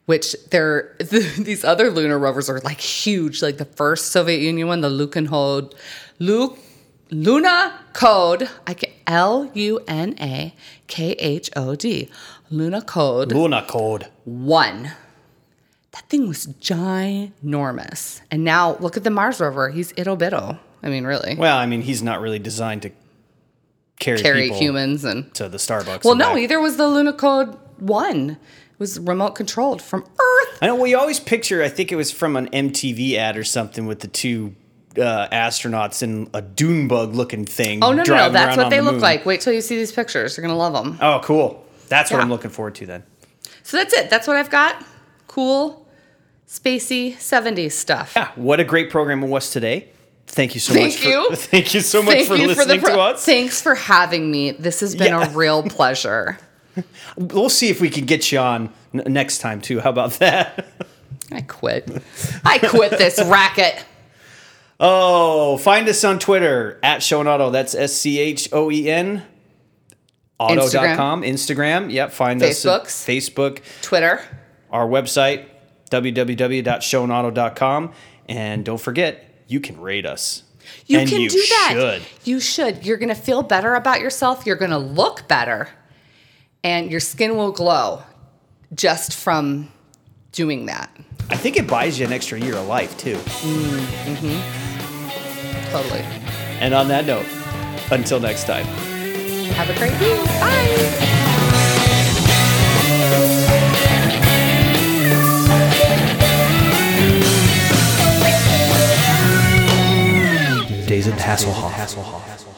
which 0.04 0.36
they're 0.50 0.94
these 0.98 1.64
other 1.64 1.90
lunar 1.90 2.18
rovers 2.18 2.50
are 2.50 2.60
like 2.60 2.78
huge 2.78 3.40
like 3.40 3.56
the 3.56 3.64
first 3.64 4.08
soviet 4.08 4.40
union 4.40 4.68
one 4.68 4.82
the 4.82 4.90
lukenhold 4.90 5.74
Lu, 6.20 6.54
luna 7.10 7.78
code 7.92 8.48
i 8.66 8.74
can 8.74 8.90
l-u-n-a-k-h-o-d 10.88 12.08
Lunokhod 12.52 13.32
Luna 13.32 13.64
code. 13.66 14.08
one. 14.24 14.92
That 15.92 16.08
thing 16.08 16.26
was 16.28 16.46
ginormous. 16.46 18.20
And 18.30 18.44
now 18.44 18.76
look 18.78 18.96
at 18.96 19.04
the 19.04 19.10
Mars 19.10 19.40
rover. 19.40 19.70
He's 19.70 19.92
ittle 19.96 20.16
bittle. 20.16 20.58
I 20.82 20.88
mean, 20.88 21.04
really. 21.04 21.36
Well, 21.36 21.56
I 21.56 21.66
mean, 21.66 21.82
he's 21.82 22.02
not 22.02 22.20
really 22.20 22.38
designed 22.38 22.82
to 22.82 22.90
carry, 23.98 24.20
Carry 24.20 24.50
humans 24.50 25.04
and. 25.04 25.32
to 25.34 25.48
the 25.48 25.58
Starbucks. 25.58 26.04
Well, 26.04 26.14
no, 26.16 26.30
back. 26.30 26.38
either 26.38 26.60
was 26.60 26.76
the 26.76 26.84
Lunokhod 26.84 27.56
1. 27.78 28.30
It 28.30 28.38
was 28.78 28.98
remote 28.98 29.32
controlled 29.36 29.80
from 29.82 30.02
Earth. 30.02 30.58
I 30.62 30.66
know. 30.66 30.74
We 30.74 30.94
always 30.94 31.20
picture. 31.20 31.62
I 31.62 31.68
think 31.68 31.92
it 31.92 31.96
was 31.96 32.10
from 32.10 32.36
an 32.36 32.48
MTV 32.48 33.14
ad 33.14 33.36
or 33.36 33.44
something 33.44 33.86
with 33.86 34.00
the 34.00 34.08
two 34.08 34.54
uh, 34.98 35.28
astronauts 35.28 36.02
in 36.02 36.28
a 36.34 36.42
dune 36.42 36.88
bug 36.88 37.14
looking 37.14 37.44
thing. 37.44 37.82
Oh, 37.84 37.92
no, 37.92 38.02
no, 38.02 38.14
no. 38.16 38.30
That's 38.30 38.56
what 38.56 38.70
they 38.70 38.76
the 38.78 38.82
look 38.82 38.94
moon. 38.94 39.00
like. 39.02 39.24
Wait 39.26 39.40
till 39.40 39.52
you 39.52 39.60
see 39.60 39.76
these 39.76 39.92
pictures. 39.92 40.36
You're 40.36 40.42
going 40.46 40.54
to 40.54 40.58
love 40.58 40.72
them. 40.72 40.98
Oh, 41.00 41.20
cool. 41.22 41.64
That's 41.88 42.10
what 42.10 42.20
I'm 42.20 42.28
looking 42.28 42.50
forward 42.50 42.74
to 42.76 42.86
then. 42.86 43.02
So 43.62 43.76
that's 43.76 43.92
it. 43.94 44.10
That's 44.10 44.26
what 44.26 44.36
I've 44.36 44.50
got. 44.50 44.84
Cool, 45.28 45.86
spacey 46.48 47.14
70s 47.14 47.72
stuff. 47.72 48.12
Yeah, 48.16 48.30
what 48.34 48.58
a 48.58 48.64
great 48.64 48.90
program 48.90 49.22
it 49.22 49.28
was 49.28 49.50
today. 49.50 49.88
Thank 50.26 50.54
you 50.54 50.60
so 50.60 50.72
much 50.74 50.82
Thank 50.82 50.94
much. 50.94 51.04
you. 51.04 51.30
For, 51.30 51.36
thank 51.50 51.74
you 51.74 51.80
so 51.80 52.02
much 52.02 52.14
Thank 52.14 52.28
for 52.28 52.36
listening 52.36 52.80
the 52.80 52.86
pro- 52.86 52.94
to 52.96 53.00
us. 53.00 53.24
Thanks 53.24 53.60
for 53.62 53.74
having 53.74 54.30
me. 54.30 54.52
This 54.52 54.80
has 54.80 54.94
been 54.96 55.08
Yeah. 55.08 55.28
a 55.32 55.36
real 55.36 55.62
pleasure. 55.68 56.38
We'll 57.16 57.48
see 57.48 57.68
if 57.68 57.80
we 57.80 57.90
can 57.90 58.06
get 58.06 58.30
you 58.32 58.38
on 58.38 58.72
n- 58.94 59.02
next 59.12 59.38
time 59.38 59.60
too. 59.60 59.80
How 59.80 59.90
about 59.90 60.12
that? 60.14 60.66
I 61.32 61.42
quit. 61.42 61.88
I 62.44 62.58
quit 62.58 62.92
this 62.92 63.22
racket. 63.24 63.84
Oh, 64.82 65.58
find 65.58 65.86
us 65.88 66.02
on 66.04 66.18
Twitter 66.18 66.80
at 66.82 67.02
Show 67.02 67.20
and 67.20 67.28
Auto. 67.28 67.50
That's 67.50 67.74
S 67.74 67.92
C 67.92 68.18
H 68.18 68.48
O 68.52 68.70
E 68.70 68.90
N. 68.90 69.22
Auto.com, 70.38 71.20
Instagram. 71.20 71.92
Yep, 71.92 72.12
find 72.12 72.42
us 72.42 72.64
Facebook, 72.64 73.60
Twitter. 73.82 74.22
our 74.70 74.86
website, 74.88 75.44
www.showandauto.com. 75.90 77.92
And 78.26 78.64
don't 78.64 78.80
forget, 78.80 79.22
you 79.48 79.60
can 79.60 79.78
rate 79.78 80.06
us. 80.06 80.44
You 80.86 81.00
And 81.00 81.10
can 81.10 81.20
you 81.20 81.28
do 81.28 81.36
that. 81.42 81.68
should. 81.72 82.02
You 82.24 82.40
should. 82.40 82.86
You're 82.86 82.96
going 82.96 83.10
to 83.10 83.14
feel 83.14 83.42
better 83.42 83.74
about 83.74 84.00
yourself. 84.00 84.46
You're 84.46 84.56
going 84.56 84.70
to 84.70 84.78
look 84.78 85.28
better. 85.28 85.68
and 86.64 86.90
your 86.90 87.00
skin 87.00 87.36
will 87.36 87.52
glow 87.52 88.02
just 88.74 89.14
from 89.14 89.70
doing 90.32 90.64
that. 90.66 90.88
I 91.28 91.36
think 91.36 91.58
it 91.58 91.66
buys 91.66 91.98
you 91.98 92.06
an 92.06 92.14
extra 92.14 92.40
year 92.40 92.56
of 92.56 92.66
life 92.66 92.96
too. 92.96 93.16
Mm-hmm. 93.16 94.69
Totally. 95.70 96.00
And 96.60 96.74
on 96.74 96.88
that 96.88 97.06
note, 97.06 97.26
until 97.92 98.20
next 98.20 98.44
time. 98.44 98.66
Have 99.54 99.70
a 99.70 99.78
great 99.78 99.92
week. 100.00 100.24
Bye. 100.40 101.20
Days 110.86 111.06
of 111.06 111.14
Hasselhoff. 111.14 112.49